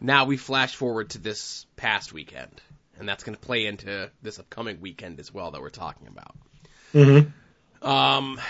Now 0.00 0.24
we 0.24 0.36
flash 0.36 0.74
forward 0.74 1.10
to 1.10 1.18
this 1.18 1.66
past 1.76 2.12
weekend, 2.12 2.60
and 3.00 3.08
that's 3.08 3.24
going 3.24 3.34
to 3.34 3.40
play 3.40 3.66
into 3.66 4.10
this 4.22 4.38
upcoming 4.38 4.80
weekend 4.80 5.18
as 5.18 5.32
well 5.32 5.50
that 5.50 5.60
we're 5.60 5.70
talking 5.70 6.06
about. 6.06 6.36
Mm-hmm. 6.94 7.86
Um, 7.88 8.40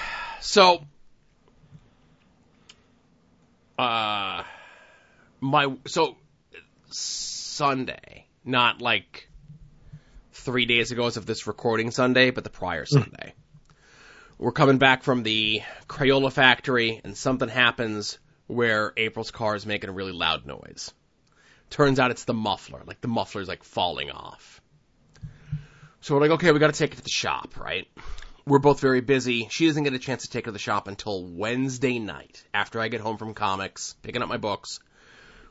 so, 0.40 0.84
uh, 3.78 4.42
my 5.40 5.76
so 5.86 6.16
Sunday, 6.90 8.26
not 8.44 8.82
like 8.82 9.28
three 10.32 10.66
days 10.66 10.90
ago 10.90 11.06
as 11.06 11.16
of 11.16 11.26
this 11.26 11.46
recording 11.46 11.90
Sunday, 11.90 12.30
but 12.30 12.44
the 12.44 12.50
prior 12.50 12.84
Sunday. 12.84 13.34
We're 14.38 14.52
coming 14.52 14.78
back 14.78 15.02
from 15.02 15.22
the 15.22 15.62
Crayola 15.86 16.32
factory, 16.32 17.00
and 17.04 17.16
something 17.16 17.48
happens 17.48 18.18
where 18.46 18.92
April's 18.96 19.30
car 19.30 19.54
is 19.54 19.64
making 19.64 19.90
a 19.90 19.92
really 19.92 20.12
loud 20.12 20.46
noise. 20.46 20.92
Turns 21.70 22.00
out 22.00 22.10
it's 22.10 22.24
the 22.24 22.34
muffler, 22.34 22.82
like 22.84 23.00
the 23.00 23.08
muffler's 23.08 23.48
like 23.48 23.62
falling 23.62 24.10
off. 24.10 24.60
So 26.00 26.14
we're 26.14 26.20
like, 26.22 26.32
okay, 26.32 26.50
we 26.50 26.58
got 26.58 26.72
to 26.72 26.78
take 26.78 26.92
it 26.92 26.96
to 26.96 27.02
the 27.02 27.10
shop, 27.10 27.58
right? 27.58 27.86
We're 28.46 28.58
both 28.58 28.80
very 28.80 29.00
busy. 29.00 29.48
She 29.50 29.66
doesn't 29.66 29.84
get 29.84 29.92
a 29.92 29.98
chance 29.98 30.22
to 30.22 30.30
take 30.30 30.44
it 30.44 30.46
to 30.46 30.52
the 30.52 30.58
shop 30.58 30.88
until 30.88 31.24
Wednesday 31.24 31.98
night 31.98 32.42
after 32.52 32.80
I 32.80 32.88
get 32.88 33.00
home 33.00 33.18
from 33.18 33.34
comics, 33.34 33.94
picking 34.02 34.22
up 34.22 34.28
my 34.28 34.38
books. 34.38 34.80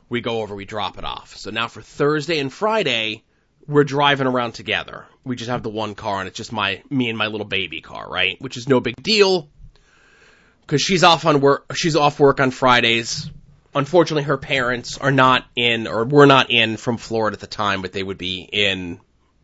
We 0.09 0.21
go 0.21 0.41
over, 0.41 0.55
we 0.55 0.65
drop 0.65 0.97
it 0.97 1.05
off. 1.05 1.37
So 1.37 1.51
now 1.51 1.67
for 1.67 1.81
Thursday 1.81 2.39
and 2.39 2.51
Friday, 2.51 3.23
we're 3.67 3.83
driving 3.83 4.27
around 4.27 4.53
together. 4.53 5.05
We 5.23 5.35
just 5.35 5.51
have 5.51 5.61
the 5.61 5.69
one 5.69 5.93
car 5.93 6.19
and 6.19 6.27
it's 6.27 6.37
just 6.37 6.51
my, 6.51 6.81
me 6.89 7.09
and 7.09 7.17
my 7.17 7.27
little 7.27 7.45
baby 7.45 7.81
car, 7.81 8.09
right? 8.09 8.41
Which 8.41 8.57
is 8.57 8.67
no 8.67 8.79
big 8.79 9.01
deal. 9.01 9.49
Cause 10.65 10.81
she's 10.81 11.03
off 11.03 11.25
on 11.25 11.41
work, 11.41 11.73
she's 11.75 11.95
off 11.95 12.19
work 12.19 12.39
on 12.39 12.51
Fridays. 12.51 13.29
Unfortunately, 13.75 14.23
her 14.23 14.37
parents 14.37 14.97
are 14.97 15.11
not 15.11 15.45
in, 15.55 15.85
or 15.87 16.03
were 16.05 16.25
not 16.25 16.49
in 16.49 16.77
from 16.77 16.97
Florida 16.97 17.35
at 17.35 17.39
the 17.41 17.47
time, 17.47 17.81
but 17.81 17.91
they 17.93 18.01
would 18.03 18.17
be 18.17 18.39
in, 18.51 18.99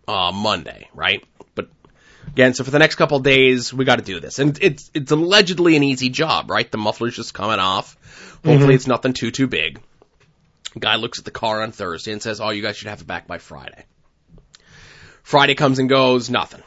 uh, 0.07 0.31
Monday, 0.33 0.89
right? 0.93 1.23
But 1.53 1.69
again, 2.27 2.53
so 2.55 2.63
for 2.63 2.71
the 2.71 2.79
next 2.79 2.95
couple 2.95 3.17
of 3.17 3.23
days, 3.23 3.71
we 3.73 3.85
gotta 3.85 4.01
do 4.01 4.19
this. 4.19 4.39
And 4.39 4.57
it's, 4.61 4.89
it's 4.95 5.11
allegedly 5.11 5.75
an 5.75 5.83
easy 5.83 6.09
job, 6.09 6.49
right? 6.49 6.69
The 6.71 6.77
muffler's 6.79 7.15
just 7.15 7.33
coming 7.35 7.59
off. 7.59 7.95
Hopefully 8.43 8.73
Mhm. 8.73 8.75
it's 8.75 8.87
nothing 8.87 9.13
too, 9.13 9.29
too 9.31 9.47
big. 9.47 9.79
Guy 10.77 10.95
looks 10.95 11.19
at 11.19 11.25
the 11.25 11.31
car 11.31 11.61
on 11.61 11.71
Thursday 11.71 12.11
and 12.11 12.21
says, 12.21 12.41
oh, 12.41 12.49
you 12.49 12.61
guys 12.61 12.75
should 12.77 12.87
have 12.89 13.01
it 13.01 13.07
back 13.07 13.27
by 13.27 13.37
Friday. 13.37 13.85
Friday 15.23 15.55
comes 15.55 15.79
and 15.79 15.87
goes, 15.89 16.29
nothing. 16.29 16.61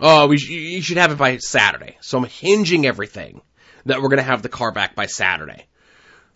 Oh, 0.00 0.26
we 0.26 0.38
sh- 0.38 0.48
you 0.50 0.82
should 0.82 0.96
have 0.98 1.12
it 1.12 1.18
by 1.18 1.36
Saturday. 1.38 1.96
So 2.00 2.18
I'm 2.18 2.24
hinging 2.24 2.86
everything 2.86 3.40
that 3.86 4.02
we're 4.02 4.08
gonna 4.08 4.22
have 4.22 4.42
the 4.42 4.48
car 4.48 4.72
back 4.72 4.94
by 4.94 5.06
Saturday. 5.06 5.66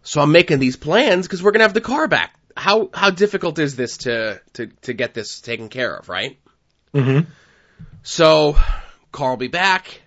So 0.03 0.21
I'm 0.21 0.33
making 0.33 0.59
these 0.59 0.77
plans 0.77 1.27
because 1.27 1.43
we're 1.43 1.53
gonna 1.53 1.65
have 1.65 1.75
the 1.75 1.81
car 1.81 2.09
back. 2.09 2.35
How 2.57 2.91
how 2.93 3.11
difficult 3.11 3.59
is 3.59 3.77
this 3.77 3.99
to 3.99 4.41
to 4.55 4.67
to 4.83 4.93
get 4.93 5.15
this 5.15 5.41
taken 5.41 5.69
care 5.69 5.95
of, 5.95 6.09
right? 6.09 6.39
Mm-hmm. 6.95 7.31
So 8.03 8.57
car 9.13 9.31
will 9.31 9.37
be 9.37 9.49
back. 9.49 10.03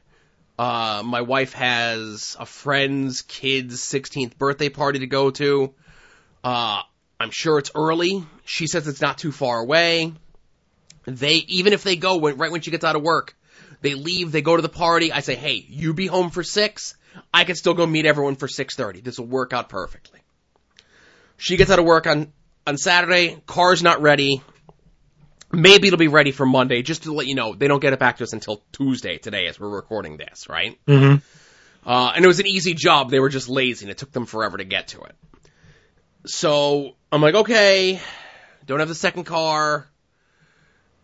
Uh, 0.58 1.02
my 1.04 1.22
wife 1.22 1.54
has 1.54 2.38
a 2.40 2.46
friend's 2.46 3.24
kid's 3.24 3.82
16th 3.82 4.38
birthday 4.38 4.70
party 4.70 5.00
to 5.00 5.08
go 5.08 5.32
to. 5.32 5.74
Uh, 6.44 6.82
I'm 7.20 7.32
sure 7.32 7.58
it's 7.58 7.72
early. 7.74 8.24
She 8.46 8.68
says 8.68 8.88
it's 8.88 9.02
not 9.02 9.18
too 9.18 9.32
far 9.32 9.60
away. 9.60 10.14
They, 11.06 11.36
even 11.36 11.74
if 11.74 11.84
they 11.84 11.96
go 11.96 12.18
when, 12.18 12.38
right 12.38 12.52
when 12.52 12.62
she 12.62 12.72
gets 12.72 12.86
out 12.86 12.96
of 12.96 13.02
work, 13.02 13.36
they 13.82 13.96
leave, 13.96 14.32
they 14.32 14.42
go 14.42 14.56
to 14.56 14.62
the 14.62 14.70
party. 14.70 15.12
I 15.12 15.22
say, 15.22 15.36
hey, 15.36 15.66
you 15.68 15.94
be 15.94 16.08
home 16.08 16.30
for 16.30 16.44
six. 16.44 16.96
I 17.34 17.44
can 17.44 17.56
still 17.56 17.74
go 17.74 17.86
meet 17.86 18.06
everyone 18.06 18.36
for 18.36 18.48
6.30. 18.48 19.04
This 19.04 19.20
will 19.20 19.28
work 19.28 19.54
out 19.54 19.70
perfectly. 19.70 20.20
She 21.38 21.58
gets 21.58 21.72
out 21.72 21.80
of 21.80 21.86
work 21.86 22.08
on, 22.08 22.32
on 22.66 22.78
Saturday. 22.78 23.42
Car's 23.46 23.84
not 23.84 24.02
ready. 24.02 24.42
Maybe 25.52 25.88
it'll 25.88 25.98
be 25.98 26.08
ready 26.08 26.32
for 26.32 26.46
Monday, 26.46 26.82
just 26.82 27.04
to 27.04 27.14
let 27.14 27.28
you 27.28 27.36
know. 27.36 27.54
They 27.54 27.68
don't 27.68 27.80
get 27.80 27.94
it 27.94 28.00
back 28.00 28.18
to 28.18 28.24
us 28.24 28.34
until 28.34 28.64
Tuesday 28.72 29.18
today 29.18 29.48
as 29.48 29.60
we're 29.60 29.70
recording 29.70 30.18
this, 30.18 30.50
right? 30.50 30.80
Mm-hmm. 30.88 31.18
Uh, 31.88 32.14
and 32.16 32.24
it 32.24 32.28
was 32.28 32.40
an 32.40 32.48
easy 32.48 32.74
job. 32.74 33.12
They 33.12 33.20
were 33.20 33.30
just 33.30 33.50
lazy 33.50 33.86
and 33.86 33.92
it 33.92 33.98
took 33.98 34.12
them 34.12 34.26
forever 34.26 34.58
to 34.58 34.64
get 34.64 34.90
to 34.90 35.02
it. 35.02 35.16
So 36.26 36.96
I'm 37.12 37.22
like, 37.22 37.36
okay, 37.36 38.00
don't 38.66 38.80
have 38.80 38.88
the 38.88 38.96
second 38.96 39.26
car. 39.26 39.88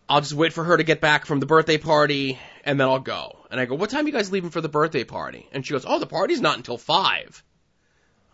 I'll 0.08 0.22
just 0.22 0.32
wait 0.32 0.52
for 0.52 0.64
her 0.64 0.76
to 0.76 0.82
get 0.82 1.00
back 1.00 1.26
from 1.26 1.38
the 1.38 1.46
birthday 1.46 1.78
party 1.78 2.38
and 2.64 2.78
then 2.78 2.88
I'll 2.88 2.98
go. 3.00 3.46
And 3.50 3.60
I 3.60 3.64
go, 3.64 3.74
what 3.74 3.90
time 3.90 4.04
are 4.04 4.08
you 4.08 4.12
guys 4.14 4.30
leaving 4.30 4.50
for 4.50 4.60
the 4.60 4.68
birthday 4.68 5.04
party? 5.04 5.48
And 5.52 5.64
she 5.66 5.72
goes, 5.72 5.84
oh, 5.86 5.98
the 5.98 6.06
party's 6.06 6.40
not 6.40 6.56
until 6.56 6.78
five. 6.78 7.42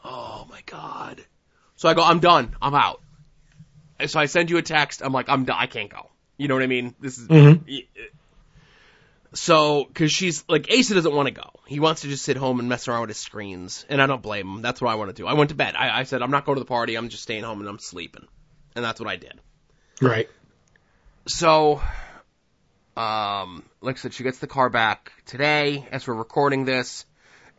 Oh 0.04 0.46
my 0.48 0.60
God. 0.66 1.24
So 1.76 1.88
I 1.88 1.94
go, 1.94 2.02
I'm 2.02 2.20
done. 2.20 2.54
I'm 2.60 2.74
out. 2.74 3.02
And 3.98 4.10
so 4.10 4.20
I 4.20 4.26
send 4.26 4.50
you 4.50 4.58
a 4.58 4.62
text. 4.62 5.02
I'm 5.04 5.12
like, 5.12 5.28
I'm 5.28 5.44
done. 5.44 5.56
I 5.58 5.66
can't 5.66 5.90
go. 5.90 6.10
You 6.36 6.48
know 6.48 6.54
what 6.54 6.62
I 6.62 6.66
mean? 6.66 6.94
This 7.00 7.18
is, 7.18 7.28
Mhm. 7.28 7.86
so, 9.34 9.84
cause 9.94 10.12
she's, 10.12 10.44
like, 10.48 10.68
Asa 10.70 10.94
doesn't 10.94 11.14
want 11.14 11.26
to 11.28 11.34
go. 11.34 11.50
He 11.66 11.80
wants 11.80 12.02
to 12.02 12.08
just 12.08 12.24
sit 12.24 12.36
home 12.36 12.60
and 12.60 12.68
mess 12.68 12.88
around 12.88 13.02
with 13.02 13.10
his 13.10 13.18
screens. 13.18 13.84
And 13.88 14.00
I 14.00 14.06
don't 14.06 14.22
blame 14.22 14.46
him. 14.48 14.62
That's 14.62 14.80
what 14.80 14.90
I 14.90 14.94
want 14.94 15.10
to 15.10 15.14
do. 15.14 15.26
I 15.26 15.32
went 15.34 15.50
to 15.50 15.56
bed. 15.56 15.74
I, 15.76 16.00
I 16.00 16.02
said, 16.04 16.22
I'm 16.22 16.30
not 16.30 16.44
going 16.44 16.56
to 16.56 16.60
the 16.60 16.66
party. 16.66 16.94
I'm 16.94 17.08
just 17.08 17.22
staying 17.22 17.42
home 17.44 17.60
and 17.60 17.68
I'm 17.68 17.78
sleeping. 17.78 18.26
And 18.74 18.84
that's 18.84 19.00
what 19.00 19.08
I 19.08 19.16
did. 19.16 19.40
Right. 20.00 20.28
So, 21.26 21.80
um, 22.96 23.62
like 23.80 23.96
I 23.96 23.98
said, 23.98 24.14
she 24.14 24.22
gets 24.22 24.38
the 24.38 24.46
car 24.46 24.70
back 24.70 25.12
today 25.26 25.86
as 25.92 26.06
we're 26.06 26.14
recording 26.14 26.64
this. 26.64 27.04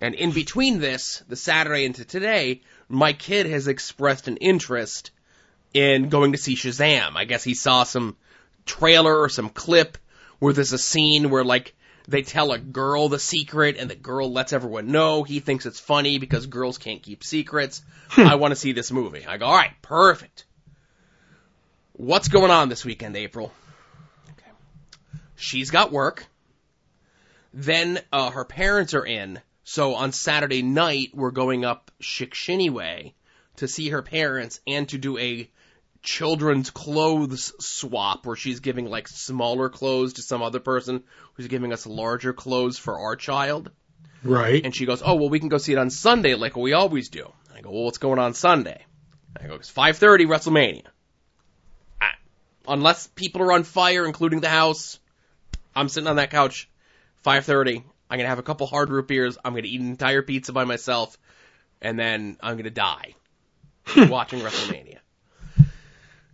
And 0.01 0.15
in 0.15 0.31
between 0.31 0.79
this, 0.79 1.23
the 1.27 1.35
Saturday 1.35 1.85
into 1.85 2.05
today, 2.05 2.61
my 2.89 3.13
kid 3.13 3.45
has 3.47 3.67
expressed 3.67 4.27
an 4.27 4.37
interest 4.37 5.11
in 5.73 6.09
going 6.09 6.31
to 6.31 6.37
see 6.37 6.55
Shazam. 6.55 7.15
I 7.15 7.25
guess 7.25 7.43
he 7.43 7.53
saw 7.53 7.83
some 7.83 8.15
trailer 8.65 9.19
or 9.19 9.29
some 9.29 9.49
clip 9.49 9.97
where 10.39 10.53
there's 10.53 10.73
a 10.73 10.77
scene 10.77 11.29
where 11.29 11.43
like 11.43 11.73
they 12.07 12.21
tell 12.21 12.51
a 12.51 12.59
girl 12.59 13.09
the 13.09 13.19
secret 13.19 13.75
and 13.77 13.89
the 13.89 13.95
girl 13.95 14.31
lets 14.31 14.53
everyone 14.53 14.91
know. 14.91 15.23
He 15.23 15.39
thinks 15.39 15.65
it's 15.65 15.79
funny 15.79 16.19
because 16.19 16.47
girls 16.47 16.77
can't 16.77 17.03
keep 17.03 17.23
secrets. 17.23 17.81
I 18.15 18.35
want 18.35 18.51
to 18.51 18.55
see 18.55 18.71
this 18.71 18.91
movie. 18.91 19.25
I 19.25 19.37
go, 19.37 19.45
all 19.45 19.55
right, 19.55 19.73
perfect. 19.81 20.45
What's 21.93 22.27
going 22.27 22.51
on 22.51 22.69
this 22.69 22.85
weekend, 22.85 23.17
April? 23.17 23.51
She's 25.37 25.71
got 25.71 25.91
work. 25.91 26.25
Then 27.53 27.99
uh, 28.11 28.31
her 28.31 28.43
parents 28.43 28.93
are 28.93 29.05
in. 29.05 29.39
So 29.63 29.95
on 29.95 30.11
Saturday 30.11 30.61
night, 30.61 31.11
we're 31.13 31.31
going 31.31 31.63
up 31.63 31.91
Shickshinny 32.01 32.69
Way 32.69 33.13
to 33.57 33.67
see 33.67 33.89
her 33.89 34.01
parents 34.01 34.59
and 34.67 34.87
to 34.89 34.97
do 34.97 35.17
a 35.17 35.49
children's 36.01 36.69
clothes 36.69 37.53
swap 37.59 38.25
where 38.25 38.35
she's 38.35 38.61
giving 38.61 38.85
like 38.85 39.07
smaller 39.07 39.69
clothes 39.69 40.13
to 40.13 40.21
some 40.21 40.41
other 40.41 40.59
person 40.59 41.03
who's 41.33 41.47
giving 41.47 41.73
us 41.73 41.85
larger 41.85 42.33
clothes 42.33 42.77
for 42.77 42.99
our 42.99 43.15
child. 43.15 43.71
Right. 44.23 44.63
And 44.63 44.75
she 44.75 44.85
goes, 44.85 45.01
"Oh, 45.03 45.15
well, 45.15 45.29
we 45.29 45.39
can 45.39 45.49
go 45.49 45.57
see 45.57 45.73
it 45.73 45.77
on 45.77 45.89
Sunday 45.89 46.35
like 46.35 46.55
we 46.55 46.73
always 46.73 47.09
do." 47.09 47.31
I 47.55 47.61
go, 47.61 47.71
"Well, 47.71 47.83
what's 47.83 47.97
going 47.97 48.19
on 48.19 48.33
Sunday?" 48.33 48.85
I 49.39 49.47
go, 49.47 49.55
"It's 49.55 49.69
5:30 49.69 50.25
WrestleMania." 50.25 50.85
I, 52.01 52.11
unless 52.67 53.07
people 53.07 53.41
are 53.41 53.51
on 53.51 53.63
fire, 53.63 54.05
including 54.05 54.39
the 54.39 54.49
house, 54.49 54.99
I'm 55.77 55.89
sitting 55.89 56.07
on 56.07 56.15
that 56.15 56.31
couch. 56.31 56.69
5:30. 57.23 57.83
I'm 58.09 58.17
gonna 58.17 58.29
have 58.29 58.39
a 58.39 58.43
couple 58.43 58.67
hard 58.67 58.89
root 58.89 59.07
beers. 59.07 59.37
I'm 59.43 59.53
gonna 59.53 59.67
eat 59.67 59.79
an 59.79 59.87
entire 59.87 60.21
pizza 60.21 60.53
by 60.53 60.63
myself, 60.63 61.17
and 61.81 61.99
then 61.99 62.37
I'm 62.41 62.57
gonna 62.57 62.69
die 62.69 63.15
watching 63.97 64.39
WrestleMania. 64.39 64.99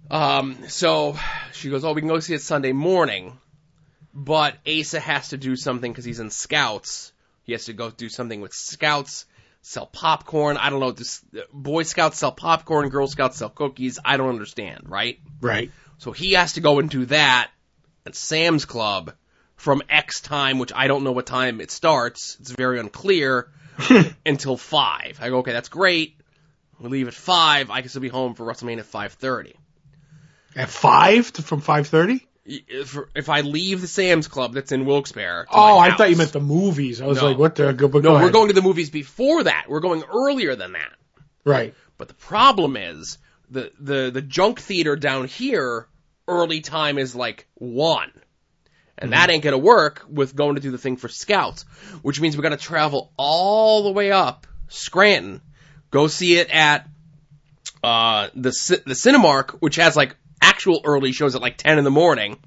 Um, 0.10 0.70
so 0.70 1.18
she 1.52 1.70
goes, 1.70 1.84
"Oh, 1.84 1.94
we 1.94 2.02
can 2.02 2.08
go 2.08 2.20
see 2.20 2.36
it 2.36 2.42
Sunday 2.42 2.72
morning." 2.72 3.38
But 4.14 4.58
Asa 4.68 5.00
has 5.00 5.30
to 5.30 5.38
do 5.38 5.56
something 5.56 5.92
because 5.92 6.06
he's 6.06 6.20
in 6.20 6.30
Scouts. 6.30 7.12
He 7.44 7.52
has 7.54 7.66
to 7.66 7.74
go 7.74 7.90
do 7.90 8.10
something 8.10 8.40
with 8.40 8.54
Scouts, 8.54 9.26
sell 9.64 9.88
popcorn. 9.88 10.56
I 10.58 10.70
don't 10.70 10.80
know. 10.80 10.92
This, 10.92 11.26
Boy 11.52 11.84
Scouts 11.84 12.20
sell 12.20 12.32
popcorn, 12.32 12.90
Girl 12.90 13.08
Scouts 13.08 13.38
sell 13.38 13.50
cookies. 13.50 13.98
I 14.06 14.18
don't 14.18 14.30
understand, 14.30 14.84
right? 14.86 15.20
Right. 15.42 15.72
So 15.98 16.12
he 16.12 16.34
has 16.34 16.54
to 16.54 16.62
go 16.62 16.78
and 16.78 16.90
do 16.90 17.06
that 17.06 17.50
at 18.06 18.16
Sam's 18.16 18.66
Club 18.66 19.14
from 19.56 19.82
X 19.90 20.22
time, 20.22 20.60
which 20.60 20.72
I 20.76 20.88
don't 20.88 21.04
know 21.04 21.12
what 21.12 21.26
time 21.26 21.62
it 21.62 21.72
starts. 21.72 22.38
It's 22.40 22.52
very 22.52 22.80
unclear 22.80 23.50
until 24.26 24.58
five. 24.58 25.20
I 25.22 25.30
go, 25.30 25.38
okay, 25.40 25.52
that's 25.54 25.70
great. 25.70 26.18
We 26.80 26.90
leave 26.90 27.08
at 27.08 27.14
five. 27.14 27.70
I 27.70 27.82
can 27.82 27.90
still 27.90 28.02
be 28.02 28.10
home 28.10 28.34
for 28.34 28.46
WrestleMania 28.46 28.80
at 28.80 28.86
five 28.86 29.14
thirty. 29.14 29.56
At 30.56 30.70
five 30.70 31.32
to, 31.34 31.42
from 31.42 31.62
five 31.62 31.88
thirty. 31.88 32.28
If, 32.46 32.98
if 33.16 33.30
I 33.30 33.40
leave 33.42 33.80
the 33.80 33.88
Sam's 33.88 34.28
Club 34.28 34.54
that's 34.54 34.74
in 34.74 34.86
Wilkes-Barre. 34.86 35.46
Oh, 35.50 35.78
I 35.80 35.96
thought 35.96 36.10
you 36.10 36.18
meant 36.18 36.34
the 36.34 36.42
movies. 36.42 37.00
I 37.02 37.06
was 37.08 37.22
No. 37.22 37.30
like, 37.30 37.38
what 37.38 37.56
the? 37.56 37.72
Go, 37.72 37.88
but 37.88 38.04
No, 38.04 38.16
go 38.18 38.22
we're 38.22 38.32
going 38.32 38.50
to 38.50 38.54
the 38.54 38.62
movies 38.62 38.90
before 38.90 39.44
that. 39.44 39.68
We're 39.70 39.80
going 39.80 40.04
earlier 40.14 40.56
than 40.56 40.74
that. 40.74 40.92
right. 41.46 41.74
But 41.98 42.10
the 42.10 42.16
problem 42.16 42.76
is 42.76 43.18
the 43.50 43.72
the 43.80 44.10
the 44.12 44.22
junk 44.22 44.60
theater 44.60 44.96
down 44.98 45.28
here 45.28 45.88
early 46.28 46.60
time 46.60 46.98
is 46.98 47.16
like 47.16 47.48
one. 47.54 48.12
And 48.98 49.12
that 49.12 49.30
ain't 49.30 49.44
gonna 49.44 49.58
work 49.58 50.06
with 50.08 50.36
going 50.36 50.56
to 50.56 50.62
do 50.62 50.72
the 50.72 50.78
thing 50.78 50.98
for 50.98 51.08
scouts, 51.08 51.64
which 52.02 52.22
means 52.22 52.38
we 52.38 52.44
gotta 52.44 52.58
travel 52.58 53.12
all 53.18 53.84
the 53.84 53.92
way 53.92 54.12
up 54.12 54.48
Scranton, 54.68 55.42
go 55.92 56.08
see 56.08 56.38
it 56.38 56.50
at 56.50 56.88
uh 57.84 58.30
the 58.34 58.82
the 58.86 58.94
Cinemark, 58.94 59.52
which 59.60 59.76
has 59.76 59.96
like 59.96 60.16
actual 60.42 60.82
early 60.84 61.12
shows 61.12 61.36
at 61.36 61.42
like 61.42 61.58
ten 61.58 61.78
in 61.78 61.84
the 61.84 61.92
morning. 61.92 62.38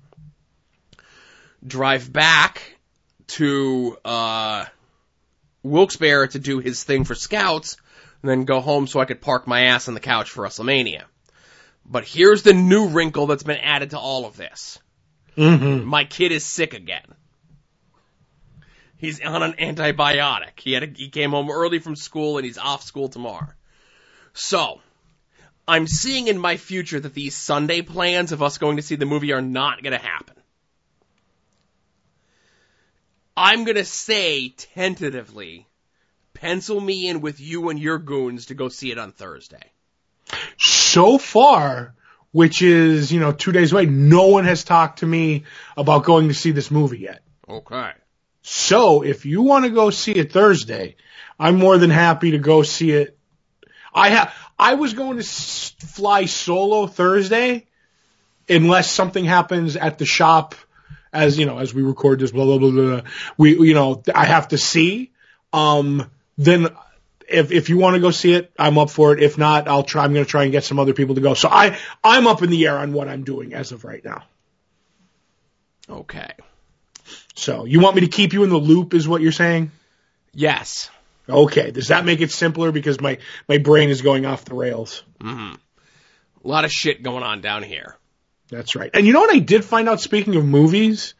Drive 1.67 2.13
back 2.13 2.79
to 3.29 3.97
uh 4.05 4.65
Wilkes-Barre 5.63 6.29
to 6.29 6.39
do 6.39 6.59
his 6.61 6.85
thing 6.85 7.05
for 7.05 7.15
scouts, 7.15 7.77
and 8.23 8.31
then 8.31 8.45
go 8.45 8.61
home 8.61 8.87
so 8.87 9.01
I 9.01 9.05
could 9.05 9.21
park 9.21 9.47
my 9.47 9.63
ass 9.63 9.89
on 9.89 9.95
the 9.95 10.01
couch 10.01 10.31
for 10.31 10.45
WrestleMania. 10.45 11.03
But 11.85 12.05
here's 12.05 12.43
the 12.43 12.55
new 12.55 12.89
wrinkle 12.89 13.27
that's 13.27 13.43
been 13.43 13.59
added 13.59 13.91
to 13.91 13.99
all 13.99 14.27
of 14.27 14.37
this. 14.37 14.79
Mm-hmm. 15.37 15.85
My 15.85 16.05
kid 16.05 16.33
is 16.33 16.45
sick 16.45 16.75
again. 16.75 17.05
He's 18.97 19.21
on 19.21 19.43
an 19.43 19.53
antibiotic. 19.55 20.59
He 20.59 20.73
had 20.73 20.83
a, 20.83 20.87
he 20.87 21.11
came 21.11 21.31
home 21.31 21.51
early 21.51 21.79
from 21.79 21.97
school 21.97 22.39
and 22.39 22.47
he's 22.47 22.59
off 22.59 22.83
school 22.83 23.09
tomorrow. 23.09 23.53
So, 24.33 24.81
I'm 25.69 25.87
seeing 25.87 26.29
in 26.29 26.39
my 26.39 26.57
future 26.57 27.01
that 27.01 27.15
these 27.15 27.35
Sunday 27.35 27.83
plans 27.83 28.33
of 28.33 28.43
us 28.43 28.59
going 28.59 28.77
to 28.77 28.83
see 28.83 28.97
the 28.97 29.07
movie 29.07 29.33
are 29.33 29.43
not 29.43 29.83
going 29.83 29.93
to 29.93 29.99
happen. 29.99 30.37
I'm 33.37 33.65
going 33.65 33.77
to 33.77 33.85
say 33.85 34.49
tentatively, 34.49 35.67
pencil 36.33 36.81
me 36.81 37.09
in 37.09 37.21
with 37.21 37.39
you 37.39 37.69
and 37.69 37.79
your 37.79 37.99
goons 37.99 38.47
to 38.47 38.55
go 38.55 38.69
see 38.69 38.91
it 38.91 38.99
on 38.99 39.13
Thursday. 39.13 39.73
So 40.59 41.19
far, 41.19 41.95
which 42.37 42.61
is 42.61 43.11
you 43.11 43.19
know 43.19 43.33
two 43.33 43.51
days 43.51 43.73
away, 43.73 43.87
no 43.87 44.27
one 44.27 44.45
has 44.45 44.63
talked 44.63 44.99
to 44.99 45.07
me 45.07 45.45
about 45.75 46.05
going 46.05 46.29
to 46.29 46.35
see 46.35 46.51
this 46.51 46.71
movie 46.71 46.99
yet. 46.99 47.23
Okay. 47.49 47.93
So 48.43 49.01
if 49.01 49.25
you 49.25 49.41
want 49.41 49.65
to 49.65 49.71
go 49.71 49.89
see 49.89 50.13
it 50.13 50.35
Thursday, 50.35 50.97
I'm 51.41 51.57
more 51.57 51.79
than 51.79 51.89
happy 51.89 52.33
to 52.33 52.39
go 52.39 52.63
see 52.63 52.91
it. 52.91 53.17
I 53.95 54.11
have. 54.11 54.35
I 54.59 54.75
was 54.75 54.93
going 54.93 55.17
to 55.17 55.23
s- 55.23 55.75
fly 55.79 56.27
solo 56.27 56.87
Thursday, 56.87 57.65
unless 58.51 58.91
something 58.91 59.25
happens 59.25 59.75
at 59.77 59.97
the 59.97 60.05
shop, 60.05 60.55
as 61.15 61.39
you 61.39 61.47
know, 61.47 61.57
as 61.57 61.73
we 61.73 61.81
record 61.81 62.19
this. 62.21 62.33
Blah 62.33 62.45
blah 62.45 62.59
blah 62.59 62.71
blah. 62.71 63.01
blah. 63.01 63.11
We 63.39 63.59
you 63.69 63.73
know 63.73 64.03
I 64.15 64.27
have 64.27 64.49
to 64.49 64.59
see. 64.59 65.11
Um, 65.55 66.11
then 66.37 66.69
if 67.29 67.53
if 67.53 67.69
you 67.69 67.79
want 67.79 67.95
to 67.95 68.01
go 68.01 68.11
see 68.11 68.33
it, 68.33 68.53
I'm 68.59 68.79
up 68.79 68.91
for 68.91 69.13
it. 69.13 69.23
If 69.23 69.39
not, 69.39 69.69
I'll 69.69 69.83
try. 69.83 70.05
I'm 70.05 70.13
going 70.13 70.25
to 70.25 70.31
try 70.31 70.45
and 70.45 70.53
get 70.53 70.65
some 70.65 70.79
other 70.79 70.93
people 70.93 71.15
to 71.15 71.21
go. 71.21 71.35
So 71.35 71.49
I 71.49 71.79
I'm 72.03 72.27
up 72.27 72.43
in 72.43 72.51
the 72.51 72.67
air 72.67 72.79
on 72.79 72.93
what 72.93 73.09
I'm 73.09 73.25
doing 73.25 73.55
as 73.55 73.73
of 73.73 73.85
right 73.85 74.05
now. 74.05 74.25
Okay. 75.89 76.33
So 77.35 77.65
you 77.65 77.81
want 77.81 77.95
me 77.95 78.01
to 78.03 78.09
keep 78.09 78.33
you 78.33 78.43
in 78.45 78.51
the 78.51 78.57
loop, 78.57 78.95
is 78.95 79.07
what 79.07 79.21
you're 79.21 79.33
saying? 79.33 79.71
Yes. 80.33 80.91
Okay. 81.29 81.71
Does 81.71 81.89
that 81.89 82.05
make 82.05 82.21
it 82.21 82.31
simpler 82.31 82.73
because 82.73 83.01
my 83.01 83.19
my 83.49 83.59
brain 83.59 83.91
is 83.91 84.03
going 84.03 84.27
off 84.27 84.45
the 84.45 84.55
rails? 84.55 85.03
hmm 85.21 85.55
A 86.45 86.49
lot 86.49 86.65
of 86.65 86.73
shit 86.73 87.03
going 87.03 87.23
on 87.23 87.41
down 87.41 87.63
here. 87.63 87.97
That's 88.51 88.77
right. 88.77 88.91
And 88.95 89.07
you 89.07 89.13
know 89.13 89.21
what 89.21 89.35
I 89.35 89.39
did 89.41 89.65
find 89.65 89.89
out 89.89 90.01
speaking 90.01 90.37
of 90.37 90.45
movies 90.45 91.15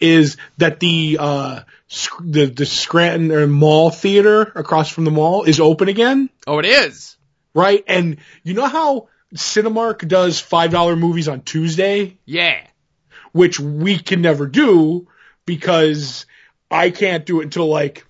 is 0.00 0.36
that 0.58 0.78
the 0.80 1.16
uh 1.20 1.60
sc- 1.88 2.20
the 2.20 2.46
the 2.46 2.66
Scranton 2.66 3.32
or 3.32 3.46
Mall 3.46 3.90
Theater 3.90 4.42
across 4.54 4.88
from 4.90 5.04
the 5.04 5.10
mall 5.10 5.42
is 5.44 5.58
open 5.60 5.88
again, 5.88 6.30
Oh, 6.46 6.58
it 6.60 6.66
is. 6.66 7.16
right? 7.54 7.82
And 7.88 8.18
you 8.44 8.54
know 8.54 8.66
how 8.66 9.08
Cinemark 9.34 10.06
does 10.08 10.40
$5 10.40 10.98
movies 10.98 11.28
on 11.28 11.42
Tuesday, 11.42 12.16
Yeah. 12.24 12.64
which 13.32 13.58
we 13.60 13.98
can 13.98 14.22
never 14.22 14.46
do 14.46 15.06
because 15.44 16.24
I 16.70 16.90
can't 16.90 17.26
do 17.26 17.40
it 17.40 17.44
until 17.44 17.66
like 17.66 18.06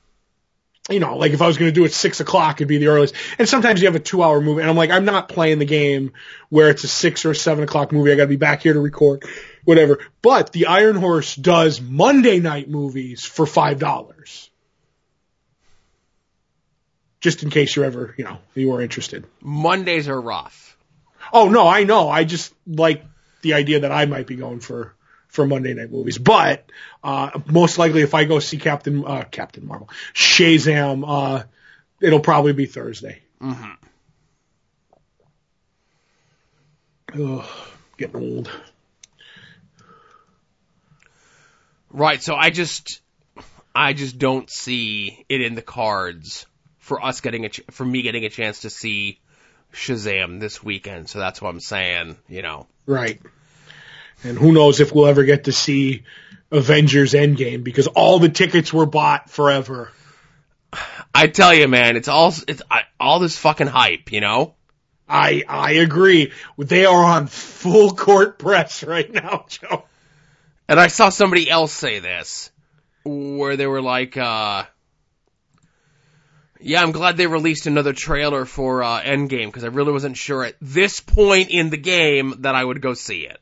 you 0.88 1.00
know, 1.00 1.16
like 1.16 1.32
if 1.32 1.42
I 1.42 1.46
was 1.46 1.58
going 1.58 1.68
to 1.68 1.74
do 1.74 1.84
it 1.84 1.92
six 1.92 2.20
o'clock, 2.20 2.56
it'd 2.56 2.68
be 2.68 2.78
the 2.78 2.88
earliest. 2.88 3.14
And 3.38 3.48
sometimes 3.48 3.80
you 3.80 3.88
have 3.88 3.94
a 3.94 4.00
two 4.00 4.22
hour 4.22 4.40
movie 4.40 4.62
and 4.62 4.70
I'm 4.70 4.76
like, 4.76 4.90
I'm 4.90 5.04
not 5.04 5.28
playing 5.28 5.58
the 5.58 5.66
game 5.66 6.12
where 6.48 6.70
it's 6.70 6.84
a 6.84 6.88
six 6.88 7.24
or 7.26 7.34
seven 7.34 7.64
o'clock 7.64 7.92
movie. 7.92 8.10
I 8.10 8.16
got 8.16 8.24
to 8.24 8.28
be 8.28 8.36
back 8.36 8.62
here 8.62 8.72
to 8.72 8.80
record, 8.80 9.24
whatever. 9.64 9.98
But 10.22 10.52
the 10.52 10.66
Iron 10.66 10.96
Horse 10.96 11.36
does 11.36 11.80
Monday 11.80 12.40
night 12.40 12.68
movies 12.70 13.24
for 13.24 13.44
$5. 13.44 14.48
Just 17.20 17.42
in 17.42 17.50
case 17.50 17.74
you're 17.76 17.84
ever, 17.84 18.14
you 18.16 18.24
know, 18.24 18.38
you 18.54 18.72
are 18.72 18.80
interested. 18.80 19.26
Mondays 19.42 20.08
are 20.08 20.20
rough. 20.20 20.76
Oh 21.32 21.48
no, 21.48 21.66
I 21.66 21.84
know. 21.84 22.08
I 22.08 22.24
just 22.24 22.54
like 22.66 23.04
the 23.42 23.54
idea 23.54 23.80
that 23.80 23.92
I 23.92 24.06
might 24.06 24.26
be 24.26 24.36
going 24.36 24.60
for 24.60 24.94
for 25.38 25.46
Monday 25.46 25.72
night 25.72 25.92
movies. 25.92 26.18
But 26.18 26.68
uh 27.04 27.30
most 27.46 27.78
likely 27.78 28.02
if 28.02 28.12
I 28.12 28.24
go 28.24 28.40
see 28.40 28.58
Captain 28.58 29.04
uh 29.06 29.22
Captain 29.30 29.64
Marvel, 29.64 29.88
Shazam, 30.14 31.04
uh 31.06 31.44
it'll 32.00 32.18
probably 32.18 32.52
be 32.54 32.66
Thursday. 32.66 33.20
hmm 33.40 33.74
Ugh, 37.14 37.46
getting 37.96 38.16
old. 38.16 38.50
Right. 41.90 42.20
So 42.22 42.34
I 42.34 42.50
just, 42.50 43.00
I 43.74 43.92
just 43.92 44.18
don't 44.18 44.50
see 44.50 45.24
it 45.28 45.40
in 45.40 45.54
the 45.54 45.62
cards 45.62 46.46
for 46.80 47.02
us 47.02 47.20
getting 47.20 47.44
a, 47.44 47.48
ch- 47.48 47.62
for 47.70 47.86
me 47.86 48.02
getting 48.02 48.24
a 48.24 48.28
chance 48.28 48.60
to 48.60 48.70
see 48.70 49.20
Shazam 49.72 50.38
this 50.40 50.62
weekend. 50.62 51.08
So 51.08 51.18
that's 51.18 51.40
what 51.40 51.48
I'm 51.48 51.60
saying. 51.60 52.18
You 52.28 52.42
know. 52.42 52.66
Right. 52.86 53.20
And 54.24 54.38
who 54.38 54.52
knows 54.52 54.80
if 54.80 54.92
we'll 54.92 55.06
ever 55.06 55.24
get 55.24 55.44
to 55.44 55.52
see 55.52 56.04
Avengers 56.50 57.12
Endgame 57.12 57.62
because 57.62 57.86
all 57.86 58.18
the 58.18 58.28
tickets 58.28 58.72
were 58.72 58.86
bought 58.86 59.30
forever. 59.30 59.90
I 61.14 61.28
tell 61.28 61.54
you, 61.54 61.68
man, 61.68 61.96
it's 61.96 62.08
all 62.08 62.34
it's 62.46 62.62
all 62.98 63.20
this 63.20 63.38
fucking 63.38 63.68
hype. 63.68 64.12
You 64.12 64.20
know. 64.20 64.54
I 65.08 65.42
I 65.48 65.72
agree. 65.72 66.32
They 66.58 66.84
are 66.84 67.04
on 67.04 67.28
full 67.28 67.92
court 67.92 68.38
press 68.38 68.84
right 68.84 69.10
now, 69.10 69.46
Joe. 69.48 69.84
And 70.68 70.78
I 70.78 70.88
saw 70.88 71.08
somebody 71.08 71.48
else 71.48 71.72
say 71.72 71.98
this, 71.98 72.50
where 73.04 73.56
they 73.56 73.66
were 73.66 73.80
like, 73.80 74.18
uh, 74.18 74.64
yeah, 76.60 76.82
I'm 76.82 76.92
glad 76.92 77.16
they 77.16 77.26
released 77.26 77.66
another 77.66 77.94
trailer 77.94 78.44
for, 78.44 78.82
uh, 78.82 79.00
Endgame, 79.00 79.46
because 79.46 79.64
I 79.64 79.68
really 79.68 79.92
wasn't 79.92 80.18
sure 80.18 80.44
at 80.44 80.56
this 80.60 81.00
point 81.00 81.50
in 81.50 81.70
the 81.70 81.78
game 81.78 82.34
that 82.40 82.54
I 82.54 82.62
would 82.62 82.82
go 82.82 82.92
see 82.92 83.20
it. 83.20 83.38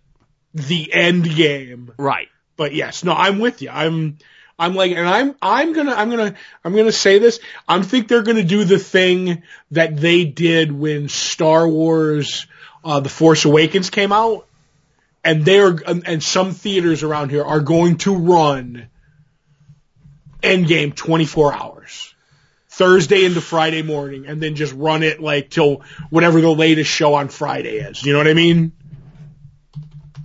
The 0.56 0.92
end 0.92 1.24
game. 1.24 1.92
Right. 1.98 2.28
But 2.56 2.74
yes, 2.74 3.04
no, 3.04 3.12
I'm 3.12 3.38
with 3.38 3.62
you. 3.62 3.70
I'm, 3.70 4.18
I'm 4.58 4.74
like, 4.74 4.92
and 4.92 5.06
I'm, 5.06 5.36
I'm 5.42 5.72
gonna, 5.74 5.92
I'm 5.92 6.10
gonna, 6.10 6.34
I'm 6.64 6.74
gonna 6.74 6.92
say 6.92 7.18
this. 7.18 7.40
I 7.68 7.80
think 7.82 8.08
they're 8.08 8.22
gonna 8.22 8.42
do 8.42 8.64
the 8.64 8.78
thing 8.78 9.42
that 9.72 9.96
they 9.96 10.24
did 10.24 10.72
when 10.72 11.08
Star 11.08 11.68
Wars, 11.68 12.46
uh, 12.84 13.00
The 13.00 13.10
Force 13.10 13.44
Awakens 13.44 13.90
came 13.90 14.12
out. 14.12 14.46
And 15.22 15.44
they're, 15.44 15.70
and 15.70 16.06
and 16.06 16.22
some 16.22 16.52
theaters 16.52 17.02
around 17.02 17.30
here 17.30 17.44
are 17.44 17.58
going 17.58 17.98
to 17.98 18.14
run 18.14 18.88
Endgame 20.40 20.94
24 20.94 21.52
hours. 21.52 22.14
Thursday 22.68 23.24
into 23.24 23.40
Friday 23.40 23.80
morning 23.80 24.26
and 24.26 24.40
then 24.40 24.54
just 24.54 24.74
run 24.74 25.02
it 25.02 25.18
like 25.18 25.48
till 25.48 25.82
whatever 26.10 26.42
the 26.42 26.50
latest 26.50 26.90
show 26.90 27.14
on 27.14 27.28
Friday 27.28 27.78
is. 27.78 28.04
You 28.04 28.12
know 28.12 28.18
what 28.18 28.28
I 28.28 28.34
mean? 28.34 28.72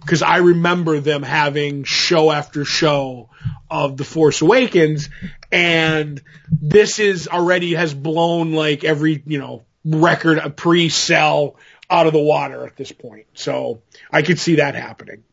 Cause 0.05 0.21
I 0.21 0.37
remember 0.37 0.99
them 0.99 1.23
having 1.23 1.83
show 1.83 2.31
after 2.31 2.65
show 2.65 3.29
of 3.69 3.97
The 3.97 4.03
Force 4.03 4.41
Awakens 4.41 5.09
and 5.51 6.21
this 6.49 6.99
is 6.99 7.27
already 7.27 7.73
has 7.73 7.93
blown 7.93 8.53
like 8.53 8.83
every, 8.83 9.21
you 9.25 9.37
know, 9.37 9.63
record 9.83 10.37
a 10.37 10.49
pre-sell 10.49 11.55
out 11.89 12.07
of 12.07 12.13
the 12.13 12.19
water 12.19 12.65
at 12.65 12.77
this 12.77 12.91
point. 12.91 13.25
So 13.33 13.81
I 14.11 14.21
could 14.21 14.39
see 14.39 14.55
that 14.55 14.75
happening. 14.75 15.23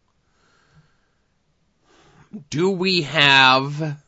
Do 2.51 2.71
we 2.71 3.03
have, 3.03 3.99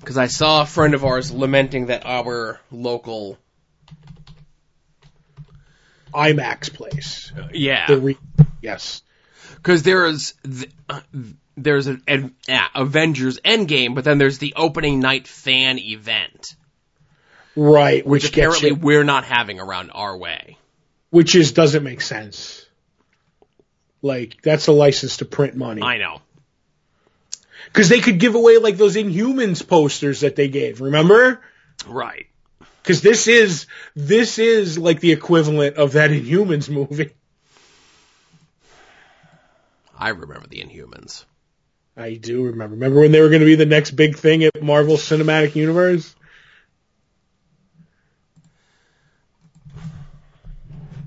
because 0.00 0.16
I 0.16 0.28
saw 0.28 0.62
a 0.62 0.66
friend 0.66 0.94
of 0.94 1.04
ours 1.04 1.30
lamenting 1.30 1.86
that 1.86 2.06
our 2.06 2.60
local, 2.70 3.38
IMAX 6.16 6.72
place. 6.72 7.32
yeah, 7.52 7.92
re- 7.92 8.18
yes. 8.62 9.02
Because 9.56 9.82
there's 9.82 10.32
th- 10.44 10.70
uh, 10.88 11.00
there's 11.56 11.86
an, 11.86 12.02
an 12.06 12.34
yeah, 12.48 12.66
Avengers 12.74 13.38
Endgame, 13.40 13.94
but 13.94 14.04
then 14.04 14.18
there's 14.18 14.38
the 14.38 14.54
opening 14.56 15.00
night 15.00 15.26
fan 15.28 15.78
event, 15.78 16.54
Right, 17.54 18.06
which, 18.06 18.24
which, 18.24 18.32
gets 18.32 18.56
apparently 18.58 18.68
you, 18.70 18.74
we're 18.76 19.04
not 19.04 19.24
having 19.24 19.60
around 19.60 19.90
our 19.90 20.16
way. 20.16 20.58
which 21.10 21.34
is 21.34 21.52
doesn't 21.52 21.82
make 21.82 22.00
sense. 22.00 22.64
Like 24.02 24.40
that's 24.42 24.66
a 24.68 24.72
license 24.72 25.18
to 25.18 25.24
print 25.24 25.54
money. 25.56 25.82
I 25.82 25.98
know. 25.98 26.20
Because 27.66 27.88
they 27.88 28.00
could 28.00 28.20
give 28.20 28.34
away 28.34 28.58
like 28.58 28.76
those 28.76 28.96
Inhumans 28.96 29.66
posters 29.66 30.20
that 30.20 30.36
they 30.36 30.48
gave. 30.48 30.80
Remember? 30.80 31.40
Right. 31.86 32.26
Because 32.86 33.02
this 33.02 33.26
is 33.26 33.66
this 33.96 34.38
is 34.38 34.78
like 34.78 35.00
the 35.00 35.10
equivalent 35.10 35.74
of 35.74 35.94
that 35.94 36.10
Inhumans 36.10 36.68
movie. 36.68 37.10
I 39.98 40.10
remember 40.10 40.46
the 40.46 40.62
Inhumans. 40.62 41.24
I 41.96 42.14
do 42.14 42.44
remember. 42.44 42.76
Remember 42.76 43.00
when 43.00 43.10
they 43.10 43.20
were 43.20 43.28
going 43.28 43.40
to 43.40 43.46
be 43.46 43.56
the 43.56 43.66
next 43.66 43.90
big 43.90 44.16
thing 44.16 44.44
at 44.44 44.62
Marvel 44.62 44.98
Cinematic 44.98 45.56
Universe? 45.56 46.14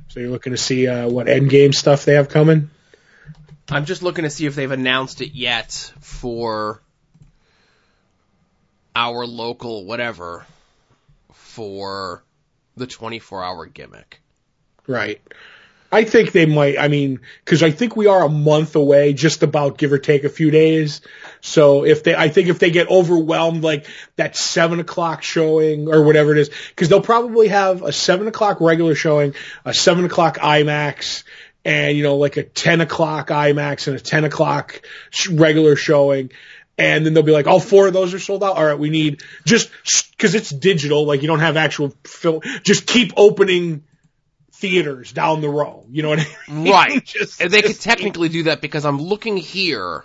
So 0.10 0.20
you're 0.20 0.32
looking 0.32 0.52
to 0.52 0.58
see 0.58 0.86
uh, 0.86 1.08
what 1.08 1.28
Endgame 1.28 1.74
stuff 1.74 2.04
they 2.04 2.15
have 2.15 2.28
coming? 2.28 2.72
I'm 3.70 3.86
just 3.86 4.04
looking 4.04 4.26
to 4.26 4.30
see 4.30 4.48
if 4.48 4.56
they've 4.56 4.70
announced 4.70 5.22
it 5.22 5.32
yet 5.32 5.94
for 6.02 6.82
our 8.94 9.26
local 9.26 9.86
whatever 9.86 10.46
for 11.50 12.24
the 12.76 12.88
24 12.88 13.44
hour 13.44 13.66
gimmick. 13.66 14.22
Right. 14.88 15.22
I 15.92 16.04
think 16.04 16.32
they 16.32 16.46
might. 16.46 16.78
I 16.78 16.88
mean, 16.88 17.20
because 17.44 17.64
I 17.64 17.72
think 17.72 17.96
we 17.96 18.06
are 18.06 18.24
a 18.24 18.30
month 18.30 18.76
away, 18.76 19.14
just 19.14 19.42
about 19.42 19.80
give 19.80 19.92
or 19.92 19.98
take 19.98 20.24
a 20.24 20.30
few 20.30 20.52
days. 20.52 21.02
So 21.42 21.84
if 21.84 22.04
they, 22.04 22.16
I 22.16 22.30
think 22.30 22.48
if 22.48 22.60
they 22.60 22.70
get 22.70 22.90
overwhelmed, 22.90 23.64
like 23.64 23.88
that 24.16 24.36
seven 24.36 24.80
o'clock 24.80 25.24
showing 25.24 25.92
or 25.92 26.04
whatever 26.04 26.32
it 26.32 26.38
is, 26.38 26.52
because 26.70 26.90
they'll 26.90 27.02
probably 27.02 27.48
have 27.48 27.82
a 27.82 27.92
seven 27.92 28.28
o'clock 28.28 28.62
regular 28.62 28.94
showing, 28.94 29.34
a 29.66 29.74
seven 29.74 30.06
o'clock 30.06 30.38
IMAX, 30.38 31.24
and 31.66 31.98
you 31.98 32.04
know 32.04 32.18
like 32.18 32.38
a 32.38 32.44
ten 32.44 32.82
o'clock 32.82 33.30
IMAX 33.30 33.88
and 33.88 33.98
a 33.98 34.00
ten 34.00 34.26
o'clock 34.26 34.82
regular 35.32 35.76
showing. 35.76 36.30
And 36.80 37.06
then 37.06 37.13
they'll 37.13 37.24
be 37.24 37.32
like, 37.32 37.48
all 37.48 37.60
four 37.60 37.88
of 37.88 37.94
those 37.94 38.13
are 38.13 38.20
sold 38.20 38.44
out. 38.44 38.56
All 38.56 38.65
right, 38.65 38.80
we 38.80 38.89
need 38.89 39.22
just 39.46 39.70
because 40.12 40.34
it's 40.34 40.50
digital, 40.50 41.06
like 41.06 41.22
you 41.22 41.28
don't 41.28 41.39
have 41.42 41.58
actual 41.58 41.94
film. 42.06 42.42
Just 42.63 42.88
keep 42.88 43.13
opening 43.18 43.84
theaters 44.54 45.12
down 45.12 45.42
the 45.42 45.50
row. 45.50 45.86
You 45.89 46.04
know 46.04 46.10
what 46.10 46.20
I 46.20 46.52
mean? 46.52 46.72
Right. 46.72 47.06
just, 47.06 47.42
and 47.42 47.52
they 47.52 47.62
just 47.62 47.82
could 47.82 47.89
technically 47.89 48.30
do 48.30 48.44
that 48.44 48.62
because 48.62 48.86
I'm 48.86 49.00
looking 49.02 49.38
here 49.38 50.04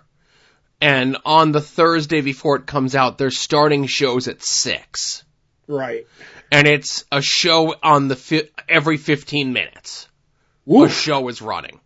and 0.81 1.17
on 1.25 1.53
the 1.53 1.61
Thursday 1.61 2.21
before 2.21 2.57
it 2.57 2.67
comes 2.67 2.95
out, 2.95 3.17
they're 3.19 3.31
starting 3.31 3.87
shows 3.87 4.29
at 4.29 4.43
six. 4.43 5.25
right. 5.67 6.07
And 6.53 6.69
it's 6.69 7.05
a 7.11 7.21
show 7.23 7.75
on 7.83 8.09
the 8.09 8.17
fi- 8.17 8.51
every 8.69 8.97
15 8.97 9.53
minutes. 9.53 10.09
A 10.71 10.89
show 10.89 11.27
is 11.29 11.41
running. 11.43 11.81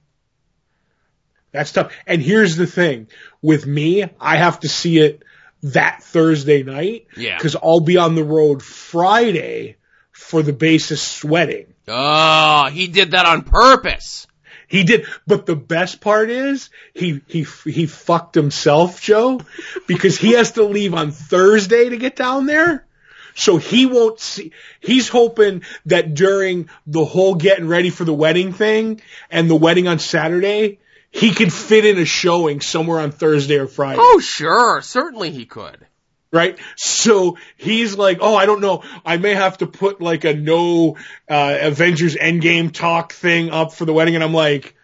that's 1.52 1.72
tough. 1.72 1.92
And 2.06 2.20
here's 2.20 2.56
the 2.56 2.66
thing 2.66 3.08
with 3.42 3.66
me, 3.66 4.04
I 4.20 4.36
have 4.36 4.60
to 4.60 4.68
see 4.68 4.98
it 4.98 5.22
that 5.62 6.02
Thursday 6.02 6.62
night 6.62 7.06
Yeah. 7.16 7.36
because 7.36 7.56
I'll 7.56 7.80
be 7.80 7.96
on 7.96 8.14
the 8.14 8.24
road 8.24 8.62
Friday 8.62 9.76
for 10.12 10.42
the 10.42 10.52
basis 10.52 11.02
sweating. 11.02 11.74
Oh, 11.86 12.68
he 12.70 12.86
did 12.86 13.12
that 13.12 13.26
on 13.26 13.42
purpose. 13.42 14.26
He 14.66 14.82
did, 14.84 15.06
but 15.26 15.46
the 15.46 15.56
best 15.56 16.02
part 16.02 16.28
is 16.28 16.68
he 16.92 17.22
he 17.26 17.46
he 17.64 17.86
fucked 17.86 18.34
himself, 18.34 19.00
Joe, 19.00 19.40
because 19.86 20.18
he 20.18 20.32
has 20.32 20.52
to 20.52 20.64
leave 20.64 20.92
on 20.92 21.10
Thursday 21.10 21.88
to 21.88 21.96
get 21.96 22.16
down 22.16 22.44
there. 22.44 22.84
So 23.34 23.56
he 23.56 23.86
won't 23.86 24.20
see. 24.20 24.52
He's 24.80 25.08
hoping 25.08 25.62
that 25.86 26.12
during 26.12 26.68
the 26.86 27.04
whole 27.04 27.36
getting 27.36 27.68
ready 27.68 27.88
for 27.88 28.04
the 28.04 28.12
wedding 28.12 28.52
thing 28.52 29.00
and 29.30 29.48
the 29.48 29.54
wedding 29.56 29.88
on 29.88 30.00
Saturday, 30.00 30.80
he 31.10 31.34
could 31.34 31.52
fit 31.52 31.84
in 31.84 31.98
a 31.98 32.04
showing 32.04 32.60
somewhere 32.60 33.00
on 33.00 33.10
Thursday 33.12 33.56
or 33.56 33.66
Friday. 33.66 33.98
Oh, 34.00 34.20
sure. 34.20 34.80
Certainly 34.82 35.30
he 35.30 35.46
could. 35.46 35.86
right? 36.32 36.58
So 36.76 37.38
he's 37.56 37.96
like, 37.96 38.18
oh, 38.20 38.34
I 38.36 38.44
don't 38.46 38.60
know. 38.60 38.82
I 39.04 39.16
may 39.16 39.34
have 39.34 39.58
to 39.58 39.66
put 39.66 40.00
like 40.00 40.24
a 40.24 40.34
no 40.34 40.96
uh, 41.28 41.58
Avengers 41.62 42.14
Endgame 42.16 42.72
talk 42.72 43.12
thing 43.14 43.50
up 43.50 43.72
for 43.72 43.84
the 43.86 43.92
wedding, 43.92 44.14
and 44.16 44.22
I'm 44.24 44.34
like, 44.34 44.74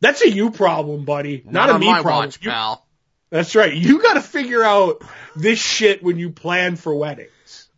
that's 0.00 0.22
a 0.22 0.30
you 0.30 0.50
problem, 0.50 1.04
buddy, 1.04 1.42
not, 1.44 1.68
a 1.70 1.78
me 1.78 1.86
problem. 1.86 2.04
watch, 2.14 2.38
You- 2.40 2.50
pal. 2.50 2.86
that's 3.30 3.54
right. 3.56 3.74
You 3.74 4.00
got 4.00 4.14
to 4.14 4.22
figure 4.22 4.62
out 4.62 5.02
this 5.36 5.58
shit 5.58 6.02
when 6.02 6.18
you 6.18 6.30
plan 6.30 6.76
for 6.76 6.94
weddings. 6.94 7.68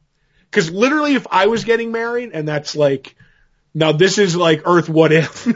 Because 0.50 0.70
literally, 0.70 1.14
if 1.14 1.26
I 1.30 1.46
was 1.46 1.64
getting 1.64 1.92
married, 1.92 2.30
and 2.34 2.46
that's 2.46 2.76
like, 2.76 3.14
now 3.74 3.92
this 3.92 4.18
is 4.18 4.36
like 4.36 4.62
Earth, 4.66 4.88
what 4.88 5.12
if? 5.12 5.48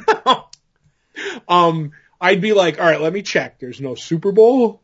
um, 1.48 1.92
I'd 2.24 2.40
be 2.40 2.54
like, 2.54 2.80
all 2.80 2.86
right, 2.86 3.02
let 3.02 3.12
me 3.12 3.20
check. 3.20 3.58
There's 3.58 3.82
no 3.82 3.94
Super 3.94 4.32
Bowl. 4.32 4.80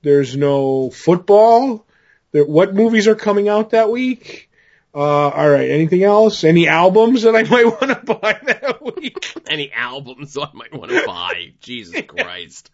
There's 0.00 0.34
no 0.34 0.88
football. 0.88 1.86
There, 2.32 2.46
what 2.46 2.74
movies 2.74 3.06
are 3.06 3.14
coming 3.14 3.50
out 3.50 3.70
that 3.70 3.90
week? 3.90 4.48
Uh, 4.94 5.28
all 5.28 5.50
right. 5.50 5.70
Anything 5.70 6.04
else? 6.04 6.42
Any 6.42 6.68
albums 6.68 7.24
that 7.24 7.36
I 7.36 7.42
might 7.50 7.66
want 7.66 7.90
to 7.90 8.14
buy 8.14 8.40
that 8.46 8.96
week? 8.96 9.34
Any 9.46 9.70
albums 9.72 10.38
I 10.38 10.48
might 10.54 10.72
want 10.72 10.90
to 10.90 11.04
buy. 11.04 11.52
Jesus 11.60 12.00
Christ. 12.08 12.70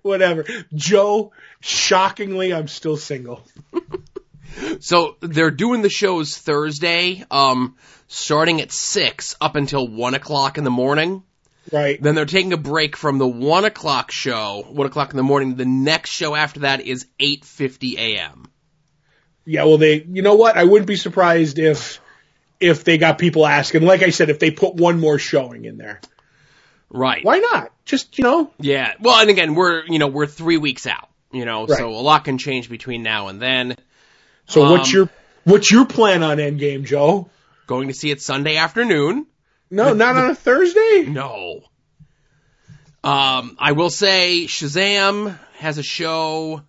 Whatever. 0.00 0.46
Joe, 0.72 1.32
shockingly, 1.60 2.54
I'm 2.54 2.66
still 2.66 2.96
single. 2.96 3.46
So 4.80 5.16
they're 5.20 5.50
doing 5.50 5.82
the 5.82 5.90
shows 5.90 6.38
Thursday, 6.38 7.24
um, 7.30 7.76
starting 8.08 8.62
at 8.62 8.72
six 8.72 9.36
up 9.38 9.54
until 9.54 9.86
one 9.86 10.14
o'clock 10.14 10.56
in 10.56 10.64
the 10.64 10.70
morning. 10.70 11.22
Right. 11.70 12.02
Then 12.02 12.14
they're 12.14 12.24
taking 12.26 12.52
a 12.52 12.56
break 12.56 12.96
from 12.96 13.18
the 13.18 13.26
one 13.26 13.64
o'clock 13.64 14.10
show, 14.10 14.64
one 14.68 14.86
o'clock 14.86 15.10
in 15.10 15.16
the 15.16 15.22
morning. 15.22 15.54
The 15.54 15.64
next 15.64 16.10
show 16.10 16.34
after 16.34 16.60
that 16.60 16.80
is 16.80 17.06
eight 17.20 17.44
fifty 17.44 17.96
a.m. 17.98 18.46
Yeah, 19.44 19.64
well, 19.64 19.78
they, 19.78 20.02
you 20.02 20.22
know 20.22 20.34
what? 20.34 20.56
I 20.56 20.64
wouldn't 20.64 20.86
be 20.86 20.96
surprised 20.96 21.58
if, 21.58 22.00
if 22.60 22.84
they 22.84 22.96
got 22.96 23.18
people 23.18 23.44
asking. 23.44 23.82
Like 23.82 24.02
I 24.02 24.10
said, 24.10 24.30
if 24.30 24.38
they 24.38 24.50
put 24.52 24.74
one 24.76 25.00
more 25.00 25.18
showing 25.18 25.64
in 25.64 25.78
there, 25.78 26.00
Right. 26.90 27.24
why 27.24 27.38
not? 27.38 27.72
Just 27.84 28.18
you 28.18 28.24
know, 28.24 28.50
Yeah. 28.60 28.94
Well, 29.00 29.20
and 29.20 29.30
again, 29.30 29.54
we're 29.54 29.84
you 29.86 29.98
know 29.98 30.08
we're 30.08 30.26
three 30.26 30.58
weeks 30.58 30.86
out. 30.86 31.08
You 31.32 31.44
know, 31.44 31.66
Right. 31.66 31.78
so 31.78 31.90
a 31.90 32.02
lot 32.02 32.24
can 32.24 32.38
change 32.38 32.68
between 32.68 33.02
now 33.02 33.28
and 33.28 33.40
then. 33.40 33.76
So 34.46 34.70
what's 34.70 34.88
Um, 34.90 34.94
your 34.94 35.08
what's 35.44 35.70
your 35.70 35.86
plan 35.86 36.22
on 36.22 36.36
Endgame, 36.38 36.84
Joe? 36.84 37.30
Going 37.66 37.88
to 37.88 37.94
see 37.94 38.10
it 38.10 38.20
Sunday 38.20 38.56
afternoon. 38.56 39.26
No, 39.72 39.94
not 39.94 40.16
on 40.16 40.30
a 40.30 40.34
Thursday. 40.34 41.06
No. 41.08 41.62
Um, 43.02 43.56
I 43.58 43.72
will 43.72 43.88
say 43.88 44.44
Shazam 44.44 45.38
has 45.54 45.78
a 45.78 45.82
show 45.82 46.62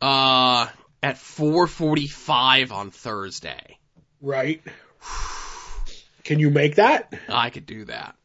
uh 0.00 0.66
at 1.02 1.16
4:45 1.16 2.72
on 2.72 2.90
Thursday. 2.90 3.78
Right. 4.22 4.62
Can 6.24 6.38
you 6.38 6.48
make 6.48 6.76
that? 6.76 7.12
I 7.28 7.50
could 7.50 7.66
do 7.66 7.84
that. 7.84 8.16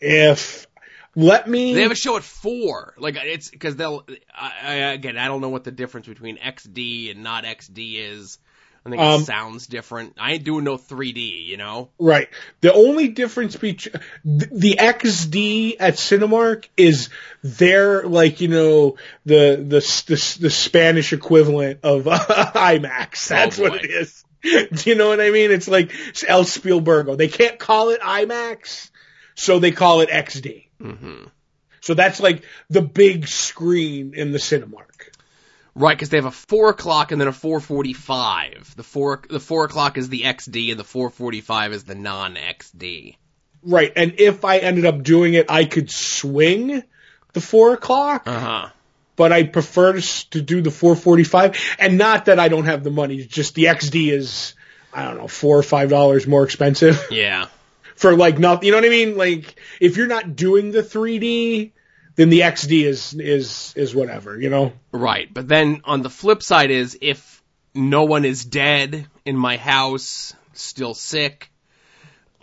If 0.00 0.68
let 1.16 1.48
me. 1.48 1.74
They 1.74 1.82
have 1.82 1.90
a 1.90 1.96
show 1.96 2.16
at 2.16 2.22
4. 2.22 2.94
Like 2.98 3.16
it's 3.16 3.50
cuz 3.50 3.74
they'll 3.74 4.06
I, 4.32 4.52
I, 4.62 4.74
again, 4.92 5.18
I 5.18 5.26
don't 5.26 5.40
know 5.40 5.48
what 5.48 5.64
the 5.64 5.72
difference 5.72 6.06
between 6.06 6.38
XD 6.38 7.10
and 7.10 7.24
not 7.24 7.42
XD 7.42 7.96
is. 7.96 8.38
I 8.86 8.90
think 8.90 9.02
Um, 9.02 9.20
it 9.22 9.24
sounds 9.26 9.66
different. 9.66 10.14
I 10.18 10.34
ain't 10.34 10.44
doing 10.44 10.64
no 10.64 10.78
3D, 10.78 11.46
you 11.46 11.56
know? 11.56 11.90
Right. 11.98 12.28
The 12.62 12.72
only 12.72 13.08
difference 13.08 13.56
between 13.56 14.00
the 14.24 14.76
XD 14.78 15.76
at 15.80 15.94
Cinemark 15.94 16.68
is 16.76 17.10
their 17.42 18.04
like 18.04 18.40
you 18.40 18.48
know 18.48 18.96
the 19.26 19.56
the 19.56 19.80
the, 20.06 20.36
the 20.40 20.50
Spanish 20.50 21.12
equivalent 21.12 21.80
of 21.82 22.04
IMAX. 22.06 23.28
That's 23.28 23.58
Oh, 23.58 23.62
what 23.62 23.84
it 23.84 23.90
is. 23.90 24.24
Do 24.42 24.68
you 24.90 24.94
know 24.94 25.08
what 25.08 25.20
I 25.20 25.30
mean? 25.30 25.50
It's 25.50 25.68
like 25.68 25.92
El 26.26 26.44
Spielbergo. 26.44 27.16
They 27.16 27.28
can't 27.28 27.58
call 27.58 27.90
it 27.90 28.00
IMAX, 28.00 28.90
so 29.34 29.58
they 29.58 29.72
call 29.72 30.00
it 30.00 30.10
XD. 30.10 30.66
hmm 30.80 31.24
So 31.80 31.94
that's 31.94 32.20
like 32.20 32.42
the 32.70 32.82
big 32.82 33.26
screen 33.26 34.14
in 34.14 34.30
the 34.32 34.38
Cinemark. 34.38 35.10
Right, 35.78 35.96
because 35.96 36.08
they 36.08 36.16
have 36.16 36.24
a 36.26 36.30
four 36.30 36.70
o'clock 36.70 37.12
and 37.12 37.20
then 37.20 37.28
a 37.28 37.32
four 37.32 37.60
forty-five. 37.60 38.74
The 38.76 38.82
four 38.82 39.22
the 39.30 39.40
four 39.40 39.64
o'clock 39.64 39.96
is 39.96 40.08
the 40.08 40.22
XD, 40.22 40.70
and 40.72 40.80
the 40.80 40.84
four 40.84 41.08
forty-five 41.10 41.72
is 41.72 41.84
the 41.84 41.94
non-XD. 41.94 43.16
Right. 43.62 43.92
And 43.96 44.14
if 44.18 44.44
I 44.44 44.58
ended 44.58 44.86
up 44.86 45.02
doing 45.02 45.34
it, 45.34 45.46
I 45.50 45.64
could 45.64 45.90
swing 45.90 46.82
the 47.32 47.40
four 47.40 47.74
o'clock. 47.74 48.22
Uh 48.26 48.38
huh. 48.40 48.68
but 49.16 49.32
I 49.32 49.42
prefer 49.44 50.00
to, 50.00 50.40
do 50.40 50.60
the 50.62 50.70
445. 50.70 51.76
And 51.80 51.98
not 51.98 52.26
that 52.26 52.38
I 52.38 52.48
don't 52.48 52.66
have 52.66 52.84
the 52.84 52.90
money, 52.90 53.24
just 53.24 53.54
the 53.56 53.64
XD 53.64 54.12
is, 54.12 54.54
I 54.92 55.04
don't 55.04 55.18
know, 55.18 55.26
four 55.28 55.58
or 55.58 55.62
five 55.64 55.90
dollars 55.90 56.26
more 56.26 56.44
expensive 56.44 57.04
Yeah. 57.10 57.46
for 57.96 58.16
like 58.16 58.38
nothing. 58.38 58.66
You 58.66 58.72
know 58.72 58.78
what 58.78 58.86
I 58.86 58.90
mean? 58.90 59.16
Like 59.16 59.56
if 59.80 59.96
you're 59.96 60.06
not 60.06 60.36
doing 60.36 60.70
the 60.70 60.82
3D, 60.82 61.72
then 62.18 62.30
the 62.30 62.40
XD 62.40 62.84
is 62.84 63.14
is 63.14 63.72
is 63.76 63.94
whatever. 63.94 64.36
You 64.38 64.50
know? 64.50 64.72
Right, 64.90 65.32
but 65.32 65.46
then 65.46 65.82
on 65.84 66.02
the 66.02 66.10
flip 66.10 66.42
side 66.42 66.72
is 66.72 66.98
if 67.00 67.42
no 67.74 68.04
one 68.04 68.24
is 68.24 68.44
dead 68.44 69.06
in 69.24 69.36
my 69.36 69.56
house, 69.56 70.34
still 70.52 70.94
sick, 70.94 71.48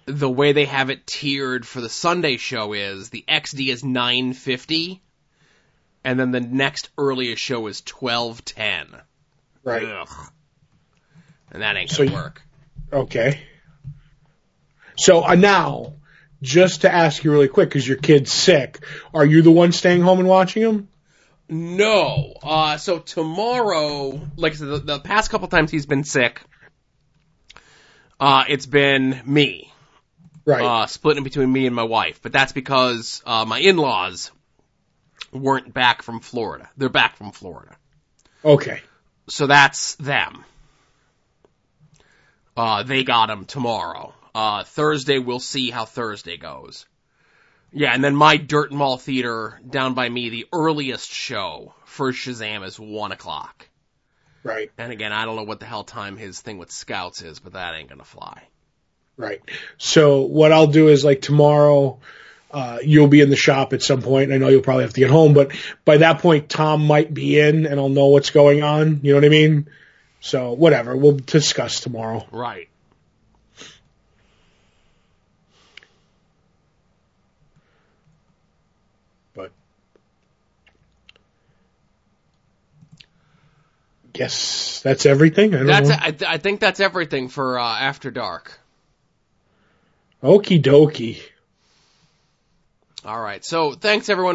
the 0.06 0.30
way 0.30 0.54
they 0.54 0.64
have 0.64 0.90
it 0.90 1.06
tiered 1.06 1.68
for 1.68 1.82
the 1.82 1.90
Sunday 1.90 2.38
show 2.38 2.72
is 2.72 3.10
the 3.10 3.26
XD 3.28 3.68
is 3.68 3.84
950 3.84 5.02
and 6.06 6.18
then 6.18 6.32
the 6.32 6.40
next 6.40 6.90
earliest 6.98 7.42
show 7.42 7.68
is 7.68 7.82
1210. 7.82 9.02
Right. 9.66 9.84
Ugh. 9.84 10.32
And 11.52 11.62
that 11.62 11.76
ain't 11.76 11.90
gonna 11.98 12.10
you- 12.12 12.16
work. 12.16 12.42
Okay. 12.94 13.42
So 14.98 15.22
uh, 15.22 15.36
now, 15.36 15.96
just 16.42 16.82
to 16.82 16.94
ask 16.94 17.24
you 17.24 17.32
really 17.32 17.48
quick, 17.48 17.70
because 17.70 17.88
your 17.88 17.98
kid's 17.98 18.32
sick, 18.32 18.84
are 19.14 19.26
you 19.26 19.42
the 19.42 19.52
one 19.52 19.72
staying 19.72 20.02
home 20.02 20.20
and 20.20 20.28
watching 20.28 20.64
him? 20.64 20.90
No. 21.50 22.34
Uh, 22.42 22.78
so 22.78 23.00
tomorrow, 23.00 24.20
like 24.36 24.54
I 24.54 24.56
said, 24.56 24.68
the, 24.68 24.80
the 24.80 25.00
past 25.00 25.30
couple 25.32 25.48
times 25.48 25.72
he's 25.72 25.86
been 25.86 26.04
sick, 26.04 26.42
uh, 28.20 28.46
it's 28.48 28.66
been 28.66 29.22
me, 29.26 29.72
Right. 30.46 30.64
uh, 30.64 30.88
splitting 30.88 31.24
between 31.24 31.52
me 31.52 31.66
and 31.68 31.76
my 31.76 31.84
wife. 31.84 32.22
But 32.22 32.32
that's 32.32 32.52
because, 32.54 33.22
uh, 33.26 33.46
my 33.46 33.60
in-laws 33.60 34.32
weren't 35.32 35.74
back 35.74 36.02
from 36.02 36.20
Florida. 36.20 36.70
They're 36.78 36.90
back 36.90 37.18
from 37.18 37.32
Florida. 37.32 37.76
okay. 38.44 38.82
So 39.28 39.48
that's 39.48 39.96
them. 39.96 40.46
Uh, 42.56 42.84
they 42.84 43.04
got 43.04 43.30
him 43.32 43.46
tomorrow. 43.46 44.14
Uh, 44.36 44.66
Thursday 44.66 45.18
we'll 45.18 45.40
see 45.40 45.72
how 45.72 45.86
Thursday 45.86 46.36
goes. 46.36 46.86
Yeah, 47.72 47.94
and 47.94 48.04
then 48.04 48.18
my 48.18 48.36
Dirt 48.36 48.72
Mall 48.72 48.98
Theater 48.98 49.58
down 49.68 49.94
by 49.94 50.10
me, 50.10 50.30
the 50.30 50.46
earliest 50.52 51.10
show 51.10 51.74
for 51.86 52.12
Shazam 52.12 52.66
is 52.66 52.78
one 52.78 53.14
o'clock. 53.14 53.70
Right. 54.44 54.72
And 54.78 54.92
again, 54.92 55.14
I 55.14 55.24
don't 55.24 55.38
know 55.38 55.44
what 55.44 55.62
the 55.62 55.66
hell 55.66 55.86
time 55.86 56.18
his 56.18 56.42
thing 56.42 56.58
with 56.58 56.70
scouts 56.70 57.22
is, 57.22 57.40
but 57.40 57.54
that 57.54 57.76
ain't 57.76 57.88
gonna 57.88 58.04
fly. 58.04 58.44
Right. 59.16 59.42
So 59.78 60.24
what 60.24 60.52
I'll 60.52 60.68
do 60.68 60.90
is 60.90 61.06
like 61.06 61.22
tomorrow, 61.22 62.00
uh, 62.52 62.80
you'll 62.84 63.08
be 63.08 63.22
in 63.22 63.30
the 63.30 63.38
shop 63.38 63.72
at 63.72 63.82
some 63.82 64.02
point. 64.02 64.34
I 64.34 64.38
know 64.38 64.50
you'll 64.50 64.62
probably 64.62 64.84
have 64.84 64.94
to 64.94 65.00
get 65.00 65.10
home, 65.10 65.34
but 65.34 65.52
by 65.86 65.98
that 65.98 66.20
point, 66.20 66.50
Tom 66.50 66.86
might 66.86 67.14
be 67.14 67.40
in 67.40 67.66
and 67.66 67.80
I'll 67.80 67.88
know 67.88 68.08
what's 68.08 68.32
going 68.32 68.64
on. 68.64 69.00
You 69.02 69.14
know 69.14 69.18
what 69.18 69.26
I 69.26 69.30
mean? 69.30 69.70
So 70.20 70.52
whatever. 70.52 70.96
We'll 70.98 71.18
discuss 71.18 71.80
tomorrow. 71.80 72.28
Right. 72.32 72.68
Guess 84.16 84.82
that's 84.82 85.06
everything. 85.06 85.54
I 85.54 85.64
That's 85.64 85.90
know. 85.90 85.98
I, 86.00 86.12
th- 86.12 86.30
I 86.30 86.38
think 86.38 86.60
that's 86.60 86.80
everything 86.80 87.28
for 87.28 87.60
uh, 87.60 87.80
After 87.80 88.10
Dark. 88.10 88.60
Okie 90.24 90.62
dokie. 90.62 91.22
All 93.04 93.22
right. 93.22 93.46
So 93.46 93.74
thanks 93.74 94.10
everyone 94.10 94.34